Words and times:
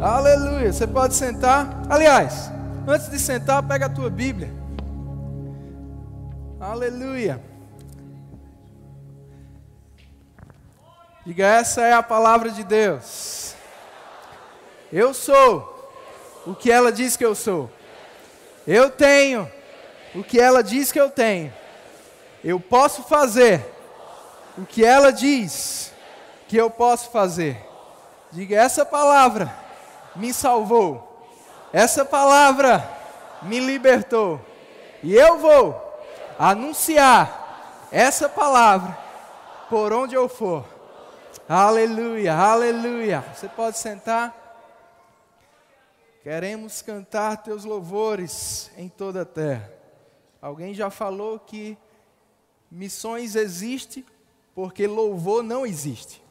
Aleluia. 0.00 0.72
Você 0.72 0.86
pode 0.86 1.16
sentar. 1.16 1.82
Aliás, 1.90 2.52
antes 2.86 3.10
de 3.10 3.18
sentar, 3.18 3.62
pega 3.64 3.86
a 3.86 3.88
tua 3.88 4.08
Bíblia. 4.08 4.48
Aleluia. 6.60 7.42
Diga, 11.26 11.46
essa 11.46 11.82
é 11.82 11.92
a 11.92 12.02
palavra 12.02 12.50
de 12.50 12.62
Deus. 12.62 13.54
Eu 14.92 15.12
sou 15.12 15.92
o 16.46 16.54
que 16.54 16.70
ela 16.70 16.92
diz 16.92 17.16
que 17.16 17.24
eu 17.24 17.34
sou. 17.34 17.68
Eu 18.66 18.90
tenho 18.90 19.50
o 20.14 20.22
que 20.22 20.38
ela 20.38 20.62
diz 20.62 20.92
que 20.92 21.00
eu 21.00 21.10
tenho. 21.10 21.52
Eu 22.44 22.60
posso 22.60 23.02
fazer 23.02 23.66
o 24.56 24.64
que 24.64 24.84
ela 24.84 25.10
diz 25.10 25.92
que 26.46 26.56
eu 26.56 26.70
posso 26.70 27.10
fazer. 27.10 27.60
Diga, 28.30 28.56
essa 28.56 28.86
palavra 28.86 29.67
me 30.18 30.34
salvou. 30.34 31.26
Essa 31.72 32.04
palavra 32.04 32.88
me 33.42 33.60
libertou. 33.60 34.40
E 35.02 35.14
eu 35.14 35.38
vou 35.38 35.80
anunciar 36.38 37.86
essa 37.90 38.28
palavra 38.28 38.98
por 39.70 39.92
onde 39.92 40.14
eu 40.14 40.28
for. 40.28 40.64
Aleluia, 41.48 42.34
aleluia. 42.34 43.24
Você 43.34 43.48
pode 43.48 43.78
sentar. 43.78 44.34
Queremos 46.22 46.82
cantar 46.82 47.38
teus 47.38 47.64
louvores 47.64 48.70
em 48.76 48.88
toda 48.88 49.22
a 49.22 49.26
terra. 49.26 49.72
Alguém 50.42 50.74
já 50.74 50.90
falou 50.90 51.38
que 51.38 51.78
missões 52.70 53.34
existe 53.34 54.04
porque 54.54 54.86
louvor 54.86 55.42
não 55.42 55.64
existe. 55.64 56.22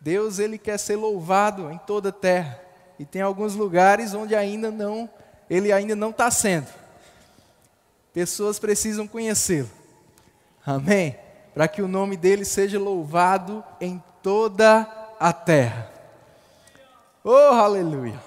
Deus 0.00 0.38
ele 0.38 0.58
quer 0.58 0.78
ser 0.78 0.96
louvado 0.96 1.70
em 1.70 1.78
toda 1.78 2.10
a 2.10 2.12
terra 2.12 2.65
e 2.98 3.04
tem 3.04 3.22
alguns 3.22 3.54
lugares 3.54 4.14
onde 4.14 4.34
ainda 4.34 4.70
não 4.70 5.08
ele 5.48 5.72
ainda 5.72 5.94
não 5.94 6.10
está 6.10 6.30
sendo. 6.30 6.66
Pessoas 8.12 8.58
precisam 8.58 9.06
conhecê-lo. 9.06 9.70
Amém. 10.64 11.16
Para 11.54 11.68
que 11.68 11.80
o 11.80 11.88
nome 11.88 12.16
dele 12.16 12.44
seja 12.44 12.78
louvado 12.78 13.64
em 13.80 14.02
toda 14.22 14.88
a 15.20 15.32
terra. 15.32 15.90
Oh, 17.22 17.30
aleluia. 17.30 18.20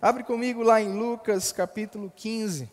Abre 0.00 0.22
comigo 0.22 0.62
lá 0.62 0.80
em 0.80 0.92
Lucas 0.92 1.50
capítulo 1.50 2.12
15. 2.14 2.70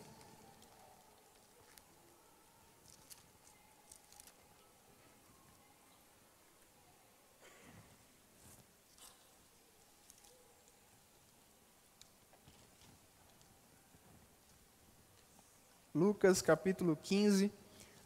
Lucas 15.96 16.42
capítulo 16.42 16.94
15, 17.02 17.50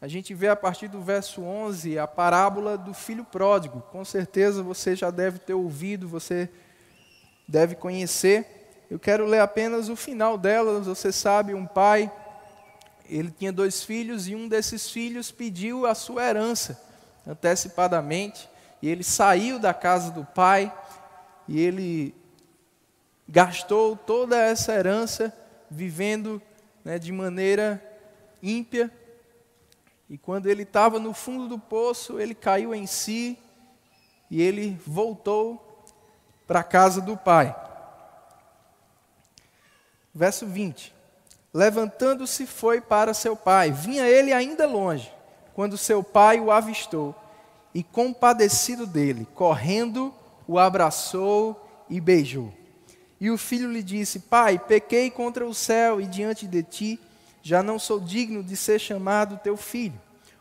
a 0.00 0.06
gente 0.06 0.32
vê 0.32 0.46
a 0.46 0.54
partir 0.54 0.86
do 0.86 1.02
verso 1.02 1.42
11 1.42 1.98
a 1.98 2.06
parábola 2.06 2.78
do 2.78 2.94
filho 2.94 3.24
pródigo. 3.24 3.82
Com 3.90 4.04
certeza 4.04 4.62
você 4.62 4.94
já 4.94 5.10
deve 5.10 5.40
ter 5.40 5.54
ouvido, 5.54 6.06
você 6.06 6.48
deve 7.48 7.74
conhecer. 7.74 8.86
Eu 8.88 8.96
quero 8.96 9.26
ler 9.26 9.40
apenas 9.40 9.88
o 9.88 9.96
final 9.96 10.38
dela. 10.38 10.78
Você 10.82 11.10
sabe, 11.10 11.52
um 11.52 11.66
pai, 11.66 12.08
ele 13.08 13.32
tinha 13.36 13.52
dois 13.52 13.82
filhos 13.82 14.28
e 14.28 14.36
um 14.36 14.46
desses 14.46 14.88
filhos 14.88 15.32
pediu 15.32 15.84
a 15.84 15.92
sua 15.92 16.22
herança 16.28 16.80
antecipadamente. 17.26 18.48
E 18.80 18.88
ele 18.88 19.02
saiu 19.02 19.58
da 19.58 19.74
casa 19.74 20.12
do 20.12 20.24
pai 20.24 20.72
e 21.48 21.58
ele 21.58 22.14
gastou 23.28 23.96
toda 23.96 24.36
essa 24.38 24.72
herança 24.72 25.36
vivendo 25.68 26.40
né, 26.84 26.98
de 26.98 27.12
maneira 27.12 27.82
ímpia. 28.42 28.90
E 30.08 30.18
quando 30.18 30.46
ele 30.46 30.62
estava 30.62 30.98
no 30.98 31.14
fundo 31.14 31.48
do 31.48 31.58
poço, 31.58 32.18
ele 32.18 32.34
caiu 32.34 32.74
em 32.74 32.86
si 32.86 33.38
e 34.30 34.40
ele 34.40 34.80
voltou 34.86 35.84
para 36.46 36.60
a 36.60 36.64
casa 36.64 37.00
do 37.00 37.16
pai. 37.16 37.54
Verso 40.14 40.46
20: 40.46 40.94
Levantando-se, 41.52 42.46
foi 42.46 42.80
para 42.80 43.14
seu 43.14 43.36
pai. 43.36 43.70
Vinha 43.70 44.08
ele 44.08 44.32
ainda 44.32 44.66
longe, 44.66 45.12
quando 45.54 45.78
seu 45.78 46.02
pai 46.02 46.40
o 46.40 46.50
avistou 46.50 47.14
e, 47.74 47.82
compadecido 47.82 48.86
dele, 48.86 49.26
correndo, 49.34 50.12
o 50.46 50.58
abraçou 50.58 51.68
e 51.88 52.00
beijou. 52.00 52.52
E 53.20 53.30
o 53.30 53.36
filho 53.36 53.70
lhe 53.70 53.82
disse: 53.82 54.20
Pai, 54.20 54.58
pequei 54.58 55.10
contra 55.10 55.46
o 55.46 55.52
céu 55.52 56.00
e 56.00 56.06
diante 56.06 56.46
de 56.46 56.62
ti, 56.62 57.00
já 57.42 57.62
não 57.62 57.78
sou 57.78 58.00
digno 58.00 58.42
de 58.42 58.56
ser 58.56 58.78
chamado 58.78 59.40
teu 59.42 59.56
filho. 59.56 60.00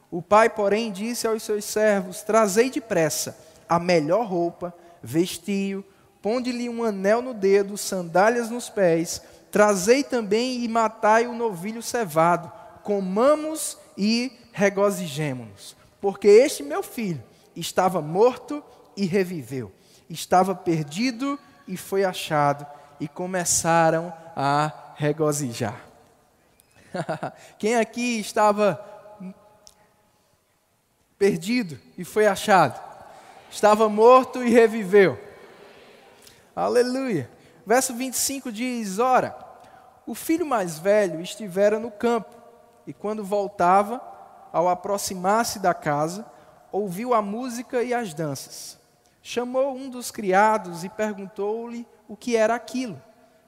O 0.09 0.22
pai, 0.22 0.50
porém, 0.50 0.91
disse 0.91 1.28
aos 1.28 1.44
seus 1.44 1.66
servos: 1.66 2.22
Trazei 2.22 2.69
depressa 2.69 3.38
a 3.68 3.78
melhor 3.78 4.25
roupa, 4.25 4.73
vestiu, 5.03 5.84
ponde-lhe 6.22 6.69
um 6.69 6.84
anel 6.84 7.22
no 7.22 7.34
dedo, 7.34 7.78
sandálias 7.78 8.50
nos 8.50 8.69
pés, 8.69 9.22
trazei 9.51 10.03
também 10.03 10.63
e 10.63 10.68
matai 10.68 11.28
o 11.28 11.35
novilho 11.35 11.84
cevado, 11.84 12.51
comamos 12.81 13.78
e 13.97 14.31
regozijemo-nos. 14.51 15.75
Porque 16.01 16.28
este 16.28 16.63
meu 16.63 16.81
filho 16.81 17.22
estava 17.56 18.01
morto 18.01 18.63
e 18.97 19.06
reviveu, 19.06 19.72
estava 20.09 20.56
perdido 20.56 21.34
e 21.34 21.49
foi 21.78 22.03
achado, 22.03 22.66
e 23.00 23.07
começaram 23.07 24.13
a 24.35 24.72
regozijar. 24.96 25.80
Quem 27.57 27.75
aqui 27.75 28.19
estava 28.19 28.84
perdido 31.18 31.80
e 31.97 32.03
foi 32.03 32.28
achado? 32.28 32.80
Estava 33.50 33.88
morto 33.88 34.44
e 34.44 34.50
reviveu. 34.50 35.19
Aleluia. 36.56 37.30
Verso 37.66 37.94
25 37.94 38.51
diz: 38.51 39.00
Ora, 39.00 39.38
o 40.06 40.13
filho 40.13 40.46
mais 40.46 40.80
velho 40.80 41.22
estivera 41.22 41.80
no 41.80 41.91
campo, 41.91 42.36
e 42.86 42.94
quando 42.94 43.24
voltava, 43.24 44.01
ao 44.51 44.68
aproximar-se 44.68 45.59
da 45.59 45.74
casa, 45.74 46.25
ouviu 46.72 47.13
a 47.13 47.22
música 47.22 47.84
e 47.84 47.94
as 47.94 48.13
danças 48.13 48.78
chamou 49.22 49.75
um 49.75 49.90
dos 49.90 50.12
criados 50.12 50.84
e 50.84 50.90
perguntou-lhe 50.90 51.85
o 52.07 52.16
que 52.16 52.35
era 52.35 52.56
aquilo. 52.56 53.02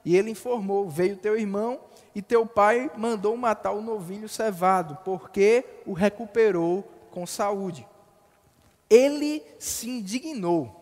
E 0.04 0.16
ele 0.16 0.30
informou: 0.30 0.88
Veio 0.88 1.16
teu 1.16 1.38
irmão 1.38 1.80
e 2.14 2.20
teu 2.20 2.46
pai 2.46 2.90
mandou 2.96 3.36
matar 3.36 3.72
o 3.72 3.82
novilho 3.82 4.28
cevado, 4.28 4.98
porque 5.04 5.64
o 5.86 5.92
recuperou 5.92 6.82
com 7.10 7.26
saúde. 7.26 7.86
Ele 8.90 9.42
se 9.58 9.88
indignou 9.88 10.78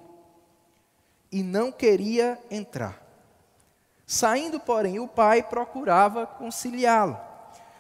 e 1.31 1.43
não 1.43 1.71
queria 1.71 2.39
entrar. 2.51 3.01
Saindo, 4.07 4.59
porém, 4.59 4.99
o 4.99 5.07
pai 5.07 5.43
procurava 5.43 6.27
conciliá-lo. 6.27 7.17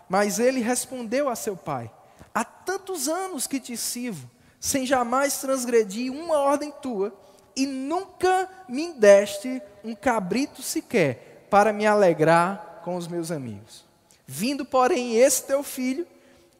Mas 0.08 0.38
ele 0.38 0.60
respondeu 0.60 1.28
a 1.28 1.34
seu 1.34 1.56
pai: 1.56 1.90
Há 2.34 2.44
tantos 2.44 3.08
anos 3.08 3.46
que 3.46 3.58
te 3.58 3.76
sirvo 3.76 4.28
sem 4.60 4.84
jamais 4.84 5.38
transgredir 5.38 6.12
uma 6.12 6.38
ordem 6.38 6.70
tua, 6.70 7.12
e 7.56 7.66
nunca 7.66 8.48
me 8.68 8.92
deste 8.92 9.60
um 9.82 9.94
cabrito 9.94 10.62
sequer 10.62 11.46
para 11.50 11.72
me 11.72 11.86
alegrar 11.86 12.82
com 12.84 12.94
os 12.94 13.08
meus 13.08 13.30
amigos. 13.30 13.84
Vindo, 14.26 14.64
porém, 14.64 15.16
esse 15.16 15.44
teu 15.44 15.62
filho, 15.62 16.06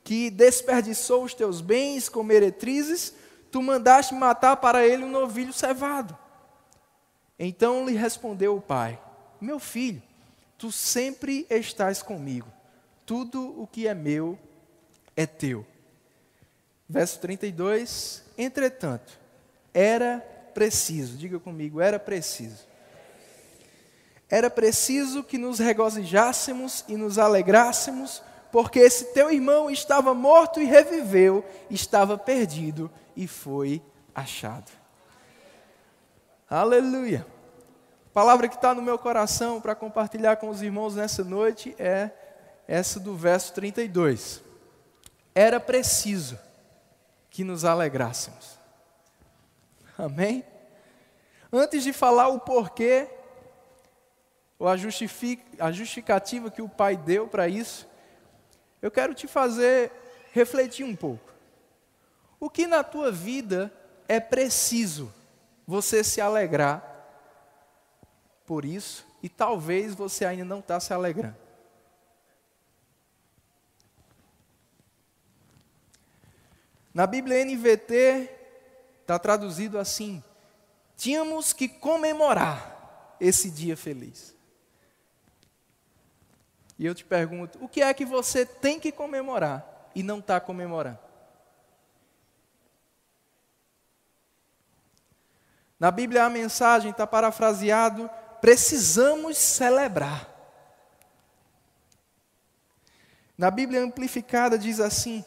que 0.03 0.31
desperdiçou 0.31 1.23
os 1.23 1.35
teus 1.35 1.61
bens 1.61 2.09
com 2.09 2.23
meretrizes, 2.23 3.15
tu 3.51 3.63
mandaste 3.63 4.15
matar 4.15 4.57
para 4.57 4.85
ele 4.85 5.05
um 5.05 5.11
novilho 5.11 5.53
cevado. 5.53 6.17
Então 7.39 7.87
lhe 7.87 7.95
respondeu 7.95 8.57
o 8.57 8.61
pai: 8.61 8.99
Meu 9.41 9.59
filho, 9.59 10.03
tu 10.59 10.73
sempre 10.73 11.47
estás 11.49 12.03
comigo, 12.03 12.49
tudo 13.07 13.61
o 13.61 13.67
que 13.67 13.87
é 13.87 13.95
meu 13.95 14.39
é 15.17 15.27
teu. 15.27 15.65
Verso 16.91 17.21
32: 17.21 18.25
Entretanto, 18.37 19.17
era 19.73 20.19
preciso, 20.53 21.17
diga 21.17 21.39
comigo, 21.39 21.81
era 21.81 22.01
preciso. 22.01 22.67
Era 24.29 24.51
preciso 24.51 25.23
que 25.23 25.39
nos 25.39 25.61
regozijássemos 25.61 26.85
e 26.89 26.97
nos 26.97 27.17
alegrássemos, 27.17 28.21
porque 28.51 28.81
esse 28.81 29.13
teu 29.13 29.31
irmão 29.31 29.71
estava 29.71 30.13
morto 30.15 30.61
e 30.61 30.65
reviveu, 30.65 31.45
estava 31.71 32.19
perdido 32.19 32.91
e 33.15 33.29
foi 33.29 33.81
achado. 34.13 34.73
Aleluia. 36.49 37.25
A 38.07 38.13
palavra 38.13 38.49
que 38.49 38.57
está 38.57 38.75
no 38.75 38.83
meu 38.83 38.99
coração 38.99 39.61
para 39.61 39.77
compartilhar 39.77 40.37
com 40.39 40.49
os 40.49 40.61
irmãos 40.61 40.97
nessa 40.97 41.23
noite 41.23 41.73
é 41.79 42.11
essa 42.67 42.99
do 42.99 43.15
verso 43.15 43.53
32. 43.53 44.43
Era 45.33 45.61
preciso 45.61 46.37
que 47.31 47.45
nos 47.45 47.65
alegrássemos. 47.65 48.59
Amém? 49.97 50.45
Antes 51.53 51.83
de 51.83 51.93
falar 51.93 52.29
o 52.29 52.41
porquê, 52.41 53.09
ou 54.59 54.69
a, 54.69 54.73
a 54.73 55.73
justificativa 55.73 56.51
que 56.51 56.61
o 56.61 56.69
Pai 56.69 56.97
deu 56.97 57.27
para 57.29 57.49
isso, 57.49 57.89
eu 58.83 58.91
quero 58.91 59.15
te 59.15 59.27
fazer 59.27 59.93
refletir 60.33 60.85
um 60.85 60.97
pouco. 60.97 61.31
O 62.39 62.49
que 62.49 62.67
na 62.67 62.83
tua 62.83 63.13
vida 63.13 63.73
é 64.09 64.19
preciso 64.19 65.13
você 65.67 66.03
se 66.03 66.21
alegrar 66.21 66.87
por 68.47 68.65
isso 68.65 69.07
e 69.23 69.29
talvez 69.29 69.95
você 69.95 70.25
ainda 70.25 70.45
não 70.45 70.61
está 70.61 70.81
se 70.81 70.93
alegrando? 70.93 71.50
Na 76.93 77.07
Bíblia 77.07 77.45
NVT 77.45 78.31
está 79.03 79.19
traduzido 79.19 79.79
assim: 79.79 80.23
tínhamos 80.97 81.53
que 81.53 81.69
comemorar 81.69 83.17
esse 83.21 83.51
dia 83.51 83.77
feliz. 83.77 84.35
E 86.79 86.87
eu 86.87 86.95
te 86.95 87.05
pergunto: 87.05 87.63
o 87.63 87.69
que 87.69 87.83
é 87.83 87.93
que 87.95 88.05
você 88.05 88.45
tem 88.45 88.81
que 88.81 88.91
comemorar 88.91 89.91
e 89.95 90.03
não 90.03 90.19
está 90.19 90.41
comemorando? 90.41 90.99
Na 95.79 95.91
Bíblia 95.91 96.25
a 96.25 96.31
mensagem 96.31 96.91
está 96.91 97.07
parafraseado: 97.07 98.11
precisamos 98.41 99.39
celebrar. 99.39 100.29
Na 103.39 103.51
Bíblia 103.51 103.83
amplificada 103.83 104.59
diz 104.59 104.81
assim: 104.81 105.25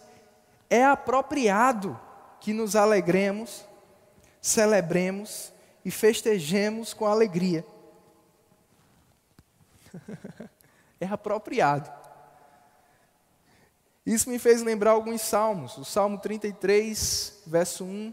é 0.74 0.84
apropriado 0.84 2.00
que 2.40 2.52
nos 2.52 2.76
alegremos, 2.76 3.64
celebremos 4.42 5.54
e 5.86 5.92
festejemos 5.92 6.96
com 6.96 7.06
alegria. 7.06 7.64
é 11.00 11.06
apropriado. 11.06 11.92
Isso 14.04 14.28
me 14.28 14.40
fez 14.40 14.64
lembrar 14.64 14.94
alguns 14.94 15.22
salmos. 15.22 15.78
O 15.78 15.86
Salmo 15.86 16.18
33, 16.18 17.44
verso 17.46 17.86
1, 17.86 18.12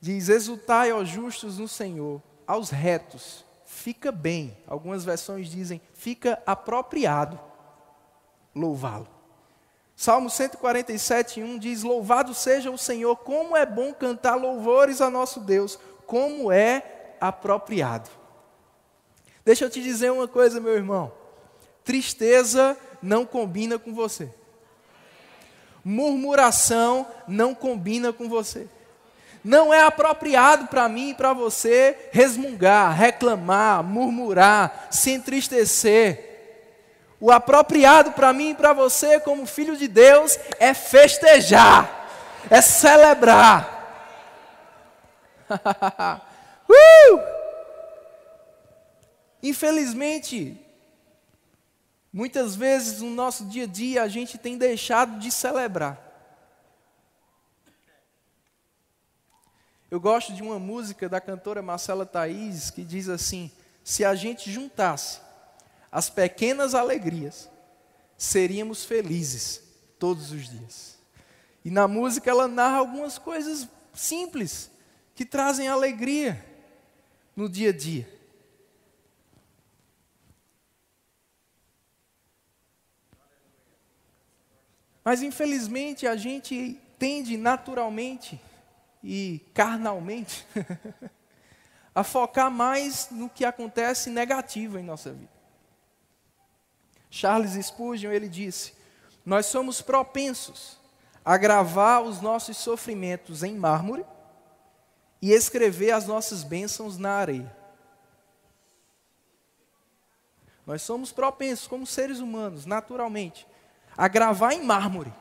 diz: 0.00 0.28
Exultai, 0.28 0.90
aos 0.90 1.08
justos, 1.08 1.58
no 1.58 1.68
Senhor, 1.68 2.20
aos 2.44 2.70
retos, 2.70 3.44
fica 3.64 4.10
bem. 4.10 4.58
Algumas 4.66 5.04
versões 5.04 5.48
dizem: 5.48 5.80
fica 5.94 6.42
apropriado 6.44 7.38
louvá-lo. 8.52 9.21
Salmo 9.96 10.30
147, 10.30 11.42
1 11.42 11.58
diz: 11.58 11.82
Louvado 11.82 12.34
seja 12.34 12.70
o 12.70 12.78
Senhor, 12.78 13.16
como 13.16 13.56
é 13.56 13.64
bom 13.64 13.92
cantar 13.92 14.34
louvores 14.34 15.00
a 15.00 15.10
nosso 15.10 15.40
Deus, 15.40 15.78
como 16.06 16.50
é 16.50 17.14
apropriado. 17.20 18.10
Deixa 19.44 19.64
eu 19.64 19.70
te 19.70 19.82
dizer 19.82 20.10
uma 20.10 20.28
coisa, 20.28 20.60
meu 20.60 20.74
irmão. 20.74 21.12
Tristeza 21.84 22.76
não 23.02 23.26
combina 23.26 23.78
com 23.78 23.92
você. 23.92 24.32
Murmuração 25.84 27.06
não 27.26 27.54
combina 27.54 28.12
com 28.12 28.28
você. 28.28 28.68
Não 29.44 29.74
é 29.74 29.82
apropriado 29.82 30.68
para 30.68 30.88
mim 30.88 31.10
e 31.10 31.14
para 31.14 31.32
você 31.32 32.08
resmungar, 32.12 32.96
reclamar, 32.96 33.82
murmurar, 33.82 34.88
se 34.90 35.10
entristecer. 35.10 36.31
O 37.22 37.30
apropriado 37.30 38.10
para 38.12 38.32
mim 38.32 38.50
e 38.50 38.54
para 38.54 38.72
você, 38.72 39.20
como 39.20 39.46
filho 39.46 39.76
de 39.76 39.86
Deus, 39.86 40.36
é 40.58 40.74
festejar, 40.74 42.08
é 42.50 42.60
celebrar. 42.60 43.78
uh! 46.68 47.20
Infelizmente, 49.42 50.58
Muitas 52.12 52.54
vezes 52.54 53.00
no 53.00 53.08
nosso 53.08 53.46
dia 53.46 53.64
a 53.64 53.66
dia 53.66 54.02
a 54.02 54.08
gente 54.08 54.36
tem 54.36 54.58
deixado 54.58 55.18
de 55.18 55.30
celebrar. 55.30 55.98
Eu 59.90 59.98
gosto 59.98 60.34
de 60.34 60.42
uma 60.42 60.58
música 60.58 61.08
da 61.08 61.22
cantora 61.22 61.62
Marcela 61.62 62.04
Thaís 62.04 62.70
que 62.70 62.84
diz 62.84 63.08
assim: 63.08 63.50
se 63.82 64.04
a 64.04 64.14
gente 64.14 64.52
juntasse 64.52 65.20
as 65.92 66.08
pequenas 66.08 66.74
alegrias, 66.74 67.50
seríamos 68.16 68.82
felizes 68.82 69.62
todos 69.98 70.32
os 70.32 70.48
dias. 70.48 70.98
E 71.62 71.70
na 71.70 71.86
música 71.86 72.30
ela 72.30 72.48
narra 72.48 72.78
algumas 72.78 73.18
coisas 73.18 73.68
simples 73.92 74.70
que 75.14 75.26
trazem 75.26 75.68
alegria 75.68 76.42
no 77.36 77.46
dia 77.46 77.68
a 77.68 77.72
dia. 77.72 78.08
Mas 85.04 85.20
infelizmente 85.20 86.06
a 86.06 86.16
gente 86.16 86.80
tende 86.98 87.36
naturalmente 87.36 88.40
e 89.04 89.44
carnalmente 89.52 90.46
a 91.94 92.02
focar 92.02 92.50
mais 92.50 93.08
no 93.10 93.28
que 93.28 93.44
acontece 93.44 94.08
negativo 94.08 94.78
em 94.78 94.82
nossa 94.82 95.12
vida. 95.12 95.31
Charles 97.14 97.62
Spurgeon 97.66 98.10
ele 98.10 98.26
disse: 98.26 98.72
Nós 99.24 99.44
somos 99.44 99.82
propensos 99.82 100.78
a 101.22 101.36
gravar 101.36 102.00
os 102.00 102.22
nossos 102.22 102.56
sofrimentos 102.56 103.42
em 103.42 103.54
mármore 103.54 104.02
e 105.20 105.30
escrever 105.30 105.90
as 105.90 106.06
nossas 106.06 106.42
bênçãos 106.42 106.96
na 106.96 107.12
areia. 107.12 107.54
Nós 110.66 110.80
somos 110.80 111.12
propensos, 111.12 111.66
como 111.66 111.86
seres 111.86 112.18
humanos, 112.18 112.64
naturalmente, 112.64 113.46
a 113.94 114.08
gravar 114.08 114.54
em 114.54 114.64
mármore 114.64 115.12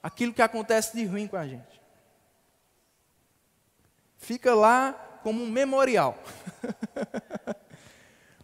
aquilo 0.00 0.32
que 0.32 0.42
acontece 0.42 0.96
de 0.96 1.04
ruim 1.04 1.26
com 1.26 1.36
a 1.36 1.46
gente. 1.48 1.82
Fica 4.16 4.54
lá 4.54 4.92
como 5.24 5.42
um 5.42 5.50
memorial. 5.50 6.16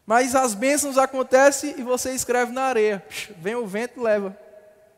Mas 0.07 0.35
as 0.35 0.55
bênçãos 0.55 0.99
acontecem 0.99 1.79
e 1.79 1.83
você 1.83 2.13
escreve 2.13 2.53
na 2.53 2.63
areia. 2.63 3.05
Vem 3.39 3.55
o 3.55 3.67
vento 3.67 3.99
e 3.99 4.03
leva. 4.03 4.39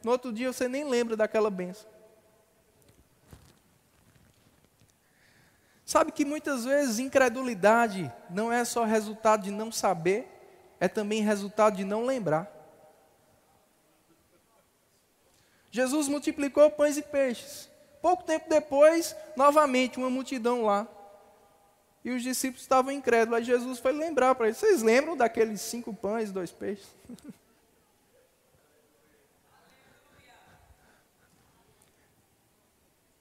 No 0.02 0.10
outro 0.10 0.32
dia 0.32 0.52
você 0.52 0.68
nem 0.68 0.84
lembra 0.84 1.16
daquela 1.16 1.50
bênção. 1.50 1.88
Sabe 5.84 6.10
que 6.10 6.24
muitas 6.24 6.64
vezes 6.64 6.98
incredulidade 6.98 8.12
não 8.28 8.52
é 8.52 8.64
só 8.64 8.84
resultado 8.84 9.44
de 9.44 9.52
não 9.52 9.70
saber, 9.70 10.28
é 10.80 10.88
também 10.88 11.22
resultado 11.22 11.76
de 11.76 11.84
não 11.84 12.04
lembrar. 12.04 12.50
Jesus 15.70 16.08
multiplicou 16.08 16.68
pães 16.70 16.96
e 16.96 17.02
peixes. 17.02 17.70
Pouco 18.02 18.24
tempo 18.24 18.48
depois, 18.48 19.14
novamente, 19.36 19.98
uma 19.98 20.10
multidão 20.10 20.64
lá. 20.64 20.88
E 22.06 22.10
os 22.12 22.22
discípulos 22.22 22.62
estavam 22.62 22.92
incrédulos. 22.92 23.36
Aí 23.36 23.44
Jesus 23.44 23.80
foi 23.80 23.90
lembrar 23.90 24.36
para 24.36 24.46
eles: 24.46 24.58
Vocês 24.58 24.80
lembram 24.80 25.16
daqueles 25.16 25.60
cinco 25.60 25.92
pães 25.92 26.28
e 26.28 26.32
dois 26.32 26.52
peixes? 26.52 26.86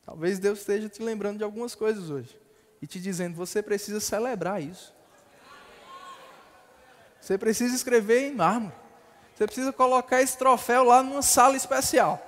Talvez 0.06 0.38
Deus 0.38 0.60
esteja 0.60 0.88
te 0.88 1.02
lembrando 1.02 1.40
de 1.40 1.44
algumas 1.44 1.74
coisas 1.74 2.12
hoje. 2.12 2.40
E 2.80 2.86
te 2.86 3.00
dizendo: 3.00 3.36
Você 3.38 3.64
precisa 3.64 4.00
celebrar 4.00 4.62
isso. 4.62 4.94
Você 7.20 7.40
precisa 7.40 7.76
escrever 7.76 8.28
em 8.28 8.36
mármore. 8.36 8.76
Você 9.36 9.48
precisa 9.48 9.74
colocar 9.74 10.22
esse 10.22 10.38
troféu 10.38 10.84
lá 10.84 11.02
numa 11.02 11.24
sala 11.24 11.58
especial. 11.58 12.22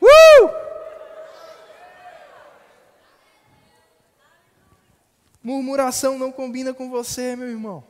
Uh! 0.00 0.63
Murmuração 5.44 6.18
não 6.18 6.32
combina 6.32 6.72
com 6.72 6.88
você, 6.88 7.36
meu 7.36 7.50
irmão. 7.50 7.84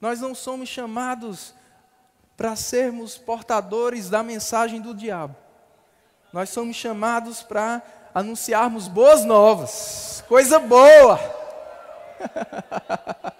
Nós 0.00 0.20
não 0.20 0.34
somos 0.34 0.70
chamados 0.70 1.54
para 2.34 2.56
sermos 2.56 3.18
portadores 3.18 4.08
da 4.08 4.22
mensagem 4.22 4.80
do 4.80 4.94
diabo. 4.94 5.36
Nós 6.32 6.48
somos 6.48 6.74
chamados 6.76 7.42
para 7.42 7.82
anunciarmos 8.14 8.88
boas 8.88 9.22
novas, 9.22 10.24
coisa 10.26 10.58
boa. 10.58 11.20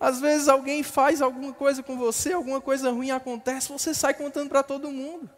Às 0.00 0.20
vezes 0.20 0.48
alguém 0.48 0.82
faz 0.82 1.20
alguma 1.20 1.52
coisa 1.52 1.82
com 1.82 1.98
você, 1.98 2.32
alguma 2.32 2.62
coisa 2.62 2.90
ruim 2.90 3.10
acontece, 3.10 3.70
você 3.70 3.92
sai 3.92 4.14
contando 4.14 4.48
para 4.48 4.62
todo 4.62 4.90
mundo 4.90 5.28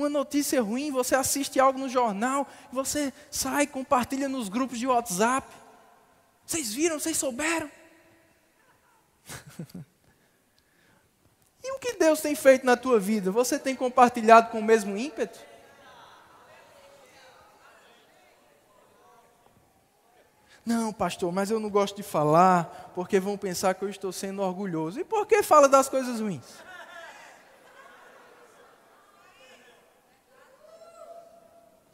uma 0.00 0.08
notícia 0.08 0.60
ruim, 0.62 0.90
você 0.90 1.14
assiste 1.14 1.60
algo 1.60 1.78
no 1.78 1.88
jornal, 1.88 2.46
você 2.72 3.12
sai, 3.30 3.66
compartilha 3.66 4.28
nos 4.28 4.48
grupos 4.48 4.78
de 4.78 4.86
WhatsApp. 4.86 5.46
Vocês 6.44 6.72
viram, 6.72 6.98
vocês 6.98 7.16
souberam? 7.16 7.70
e 11.62 11.72
o 11.72 11.78
que 11.78 11.94
Deus 11.94 12.20
tem 12.20 12.34
feito 12.34 12.66
na 12.66 12.76
tua 12.76 12.98
vida? 12.98 13.30
Você 13.30 13.58
tem 13.58 13.76
compartilhado 13.76 14.50
com 14.50 14.58
o 14.58 14.64
mesmo 14.64 14.96
ímpeto? 14.96 15.38
Não, 20.64 20.92
pastor, 20.92 21.32
mas 21.32 21.50
eu 21.50 21.58
não 21.58 21.70
gosto 21.70 21.96
de 21.96 22.02
falar, 22.02 22.92
porque 22.94 23.18
vão 23.18 23.36
pensar 23.36 23.74
que 23.74 23.82
eu 23.82 23.88
estou 23.88 24.12
sendo 24.12 24.42
orgulhoso. 24.42 25.00
E 25.00 25.04
por 25.04 25.26
que 25.26 25.42
fala 25.42 25.68
das 25.68 25.88
coisas 25.88 26.20
ruins? 26.20 26.69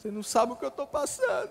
Você 0.07 0.13
não 0.13 0.23
sabe 0.23 0.53
o 0.53 0.57
que 0.57 0.65
eu 0.65 0.69
estou 0.69 0.87
passando. 0.87 1.51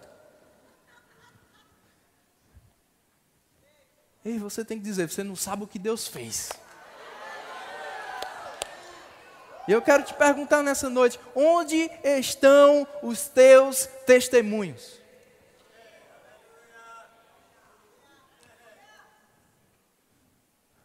Ei, 4.24 4.40
você 4.40 4.64
tem 4.64 4.78
que 4.78 4.84
dizer, 4.86 5.12
você 5.12 5.26
não 5.26 5.36
sabe 5.36 5.66
o 5.66 5.68
que 5.68 5.78
Deus 5.78 6.08
fez. 6.08 6.54
E 9.68 9.74
eu 9.74 9.82
quero 9.82 10.04
te 10.04 10.14
perguntar 10.14 10.64
nessa 10.64 10.90
noite: 10.90 11.20
onde 11.36 11.92
estão 12.02 12.88
os 13.04 13.28
teus 13.28 13.88
testemunhos? 14.06 15.02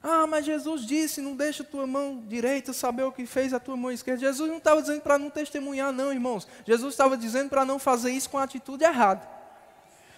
Ah, 0.02 0.26
mas 0.26 0.47
Jesus 0.47 0.87
disse: 0.87 1.21
não 1.21 1.37
deixa 1.37 1.62
a 1.62 1.66
tua 1.66 1.87
mão 1.87 2.23
direita 2.26 2.73
saber 2.73 3.02
o 3.02 3.12
que 3.12 3.26
fez 3.26 3.52
a 3.52 3.61
tua 3.61 3.76
mão 3.76 3.90
esquerda. 3.90 4.21
Jesus 4.21 4.49
não 4.49 4.59
estava 4.59 4.80
dizendo 4.80 5.02
para 5.02 5.19
não 5.19 5.28
testemunhar, 5.28 5.92
não, 5.92 6.12
irmãos. 6.12 6.49
Jesus 6.66 6.95
estava 6.95 7.16
dizendo 7.16 7.50
para 7.50 7.64
não 7.64 7.78
fazer 7.78 8.11
isso 8.11 8.30
com 8.30 8.38
a 8.38 8.45
atitude 8.45 8.85
errada. 8.85 9.28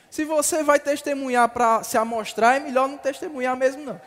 Se 0.08 0.24
você 0.24 0.62
vai 0.62 0.78
testemunhar 0.78 1.48
para 1.48 1.82
se 1.82 1.96
amostrar, 1.96 2.56
é 2.56 2.60
melhor 2.60 2.86
não 2.86 2.98
testemunhar 2.98 3.56
mesmo, 3.56 3.82
não. 3.82 4.00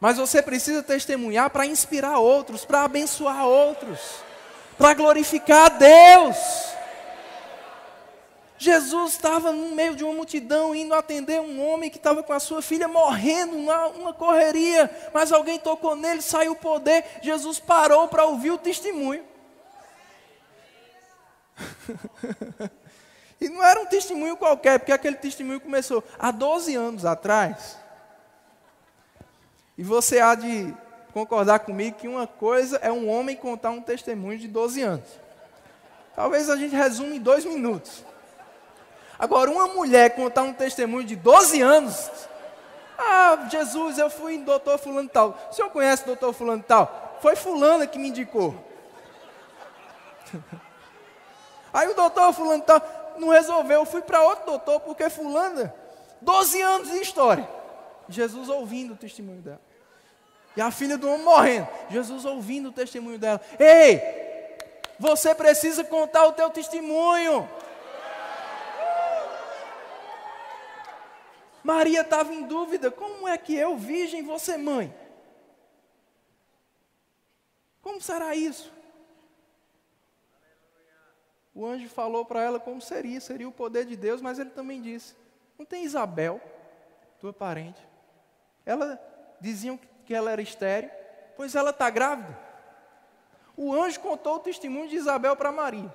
Mas 0.00 0.16
você 0.16 0.40
precisa 0.40 0.82
testemunhar 0.82 1.50
para 1.50 1.66
inspirar 1.66 2.18
outros, 2.18 2.64
para 2.64 2.84
abençoar 2.84 3.44
outros, 3.44 4.00
para 4.78 4.94
glorificar 4.94 5.66
a 5.66 5.68
Deus. 5.68 6.69
Jesus 8.60 9.12
estava 9.12 9.52
no 9.52 9.74
meio 9.74 9.96
de 9.96 10.04
uma 10.04 10.12
multidão 10.12 10.74
indo 10.74 10.92
atender 10.92 11.40
um 11.40 11.66
homem 11.66 11.88
que 11.88 11.96
estava 11.96 12.22
com 12.22 12.34
a 12.34 12.38
sua 12.38 12.60
filha 12.60 12.86
morrendo, 12.86 13.56
uma, 13.56 13.86
uma 13.86 14.12
correria, 14.12 14.90
mas 15.14 15.32
alguém 15.32 15.58
tocou 15.58 15.96
nele, 15.96 16.20
saiu 16.20 16.52
o 16.52 16.56
poder. 16.56 17.02
Jesus 17.22 17.58
parou 17.58 18.06
para 18.06 18.26
ouvir 18.26 18.50
o 18.50 18.58
testemunho. 18.58 19.24
e 23.40 23.48
não 23.48 23.64
era 23.64 23.80
um 23.80 23.86
testemunho 23.86 24.36
qualquer, 24.36 24.78
porque 24.78 24.92
aquele 24.92 25.16
testemunho 25.16 25.58
começou 25.58 26.04
há 26.18 26.30
12 26.30 26.74
anos 26.74 27.06
atrás. 27.06 27.78
E 29.78 29.82
você 29.82 30.20
há 30.20 30.34
de 30.34 30.76
concordar 31.14 31.60
comigo 31.60 31.96
que 31.96 32.06
uma 32.06 32.26
coisa 32.26 32.76
é 32.82 32.92
um 32.92 33.08
homem 33.08 33.34
contar 33.36 33.70
um 33.70 33.80
testemunho 33.80 34.38
de 34.38 34.48
12 34.48 34.82
anos. 34.82 35.08
Talvez 36.14 36.50
a 36.50 36.56
gente 36.56 36.76
resume 36.76 37.16
em 37.16 37.20
dois 37.20 37.46
minutos. 37.46 38.04
Agora, 39.20 39.50
uma 39.50 39.66
mulher 39.66 40.14
contar 40.16 40.42
um 40.44 40.52
testemunho 40.54 41.04
de 41.04 41.14
12 41.14 41.60
anos. 41.60 42.10
Ah, 42.98 43.46
Jesus, 43.50 43.98
eu 43.98 44.08
fui 44.08 44.36
em 44.36 44.42
doutor 44.42 44.78
fulano 44.78 45.10
tal. 45.10 45.38
O 45.50 45.54
senhor 45.54 45.68
conhece 45.68 46.06
doutor 46.06 46.32
fulano 46.32 46.64
tal? 46.66 47.18
Foi 47.20 47.36
fulana 47.36 47.86
que 47.86 47.98
me 47.98 48.08
indicou. 48.08 48.54
Aí 51.70 51.86
o 51.88 51.94
doutor 51.94 52.32
fulano 52.32 52.62
tal 52.62 52.82
não 53.18 53.28
resolveu. 53.28 53.80
Eu 53.80 53.84
fui 53.84 54.00
para 54.00 54.22
outro 54.22 54.46
doutor 54.46 54.80
porque 54.80 55.10
fulana, 55.10 55.74
12 56.22 56.62
anos 56.62 56.90
de 56.90 56.96
história. 56.96 57.46
Jesus 58.08 58.48
ouvindo 58.48 58.94
o 58.94 58.96
testemunho 58.96 59.42
dela. 59.42 59.60
E 60.56 60.62
a 60.62 60.70
filha 60.70 60.96
do 60.96 61.06
homem 61.08 61.24
morrendo. 61.24 61.68
Jesus 61.90 62.24
ouvindo 62.24 62.70
o 62.70 62.72
testemunho 62.72 63.18
dela. 63.18 63.40
Ei, 63.58 64.02
você 64.98 65.34
precisa 65.34 65.84
contar 65.84 66.26
o 66.26 66.32
teu 66.32 66.48
testemunho. 66.48 67.46
Maria 71.62 72.00
estava 72.00 72.32
em 72.32 72.44
dúvida: 72.46 72.90
como 72.90 73.28
é 73.28 73.36
que 73.36 73.54
eu, 73.54 73.76
virgem, 73.76 74.22
vou 74.22 74.38
ser 74.38 74.56
mãe? 74.56 74.94
Como 77.82 78.00
será 78.00 78.34
isso? 78.34 78.72
O 81.54 81.66
anjo 81.66 81.88
falou 81.88 82.24
para 82.24 82.42
ela 82.42 82.60
como 82.60 82.80
seria, 82.80 83.20
seria 83.20 83.48
o 83.48 83.52
poder 83.52 83.84
de 83.84 83.96
Deus, 83.96 84.20
mas 84.20 84.38
ele 84.38 84.50
também 84.50 84.80
disse: 84.80 85.14
Não 85.58 85.66
tem 85.66 85.84
Isabel, 85.84 86.40
tua 87.18 87.32
parente. 87.32 87.80
Ela 88.64 88.98
diziam 89.40 89.78
que 90.04 90.14
ela 90.14 90.30
era 90.30 90.42
estéreo, 90.42 90.90
pois 91.36 91.54
ela 91.54 91.70
está 91.70 91.90
grávida. 91.90 92.38
O 93.56 93.74
anjo 93.74 94.00
contou 94.00 94.36
o 94.36 94.40
testemunho 94.40 94.88
de 94.88 94.96
Isabel 94.96 95.36
para 95.36 95.52
Maria. 95.52 95.92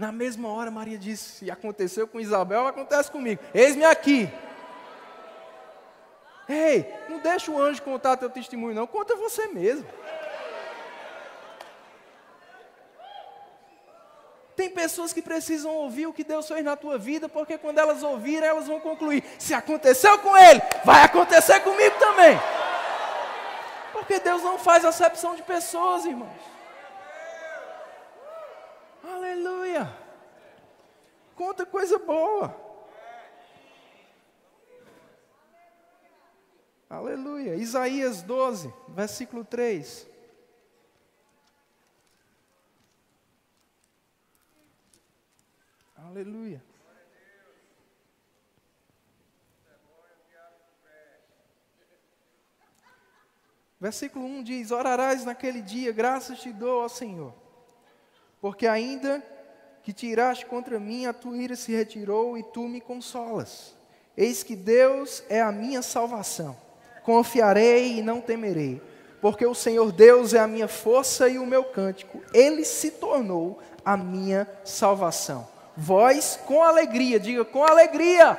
Na 0.00 0.10
mesma 0.10 0.48
hora, 0.48 0.70
Maria 0.70 0.96
disse: 0.96 1.44
Se 1.44 1.50
aconteceu 1.50 2.08
com 2.08 2.18
Isabel, 2.18 2.66
acontece 2.66 3.10
comigo. 3.10 3.42
Eis-me 3.52 3.84
aqui. 3.84 4.32
Ei, 6.48 6.90
não 7.10 7.18
deixa 7.18 7.50
o 7.50 7.60
anjo 7.60 7.82
contar 7.82 8.16
teu 8.16 8.30
testemunho, 8.30 8.74
não. 8.74 8.86
Conta 8.86 9.14
você 9.14 9.48
mesmo. 9.48 9.86
Tem 14.56 14.70
pessoas 14.70 15.12
que 15.12 15.20
precisam 15.20 15.70
ouvir 15.70 16.06
o 16.06 16.14
que 16.14 16.24
Deus 16.24 16.48
fez 16.48 16.64
na 16.64 16.76
tua 16.76 16.96
vida, 16.96 17.28
porque 17.28 17.58
quando 17.58 17.76
elas 17.76 18.02
ouvirem, 18.02 18.48
elas 18.48 18.66
vão 18.66 18.80
concluir: 18.80 19.22
se 19.38 19.52
aconteceu 19.52 20.18
com 20.20 20.34
ele, 20.34 20.62
vai 20.82 21.02
acontecer 21.02 21.60
comigo 21.60 21.96
também. 21.98 22.40
Porque 23.92 24.18
Deus 24.18 24.42
não 24.42 24.58
faz 24.58 24.82
acepção 24.82 25.34
de 25.34 25.42
pessoas, 25.42 26.06
irmãos. 26.06 26.59
Aleluia. 29.40 29.90
Conta 31.34 31.64
coisa 31.64 31.98
boa. 31.98 32.54
Aleluia. 36.90 37.54
Isaías 37.56 38.20
12, 38.22 38.70
versículo 38.88 39.42
3. 39.42 40.06
Aleluia. 45.96 46.62
Versículo 53.80 54.26
1 54.26 54.42
diz: 54.42 54.70
Orarás 54.70 55.24
naquele 55.24 55.62
dia, 55.62 55.92
graças 55.92 56.40
te 56.40 56.52
dou 56.52 56.82
ao 56.82 56.88
Senhor, 56.90 57.32
porque 58.40 58.66
ainda 58.66 59.22
que 59.82 59.92
tiraste 59.92 60.46
contra 60.46 60.78
mim, 60.78 61.06
a 61.06 61.12
tua 61.12 61.36
ira 61.36 61.56
se 61.56 61.72
retirou 61.72 62.36
e 62.36 62.42
tu 62.42 62.68
me 62.68 62.80
consolas. 62.80 63.74
Eis 64.16 64.42
que 64.42 64.54
Deus 64.54 65.22
é 65.28 65.40
a 65.40 65.50
minha 65.50 65.82
salvação. 65.82 66.56
Confiarei 67.02 67.98
e 67.98 68.02
não 68.02 68.20
temerei, 68.20 68.80
porque 69.20 69.46
o 69.46 69.54
Senhor 69.54 69.90
Deus 69.90 70.34
é 70.34 70.38
a 70.38 70.46
minha 70.46 70.68
força 70.68 71.28
e 71.28 71.38
o 71.38 71.46
meu 71.46 71.64
cântico. 71.64 72.22
Ele 72.32 72.64
se 72.64 72.90
tornou 72.90 73.60
a 73.84 73.96
minha 73.96 74.46
salvação. 74.64 75.48
Vós 75.76 76.38
com 76.44 76.62
alegria, 76.62 77.18
diga 77.18 77.44
com 77.44 77.64
alegria. 77.64 78.38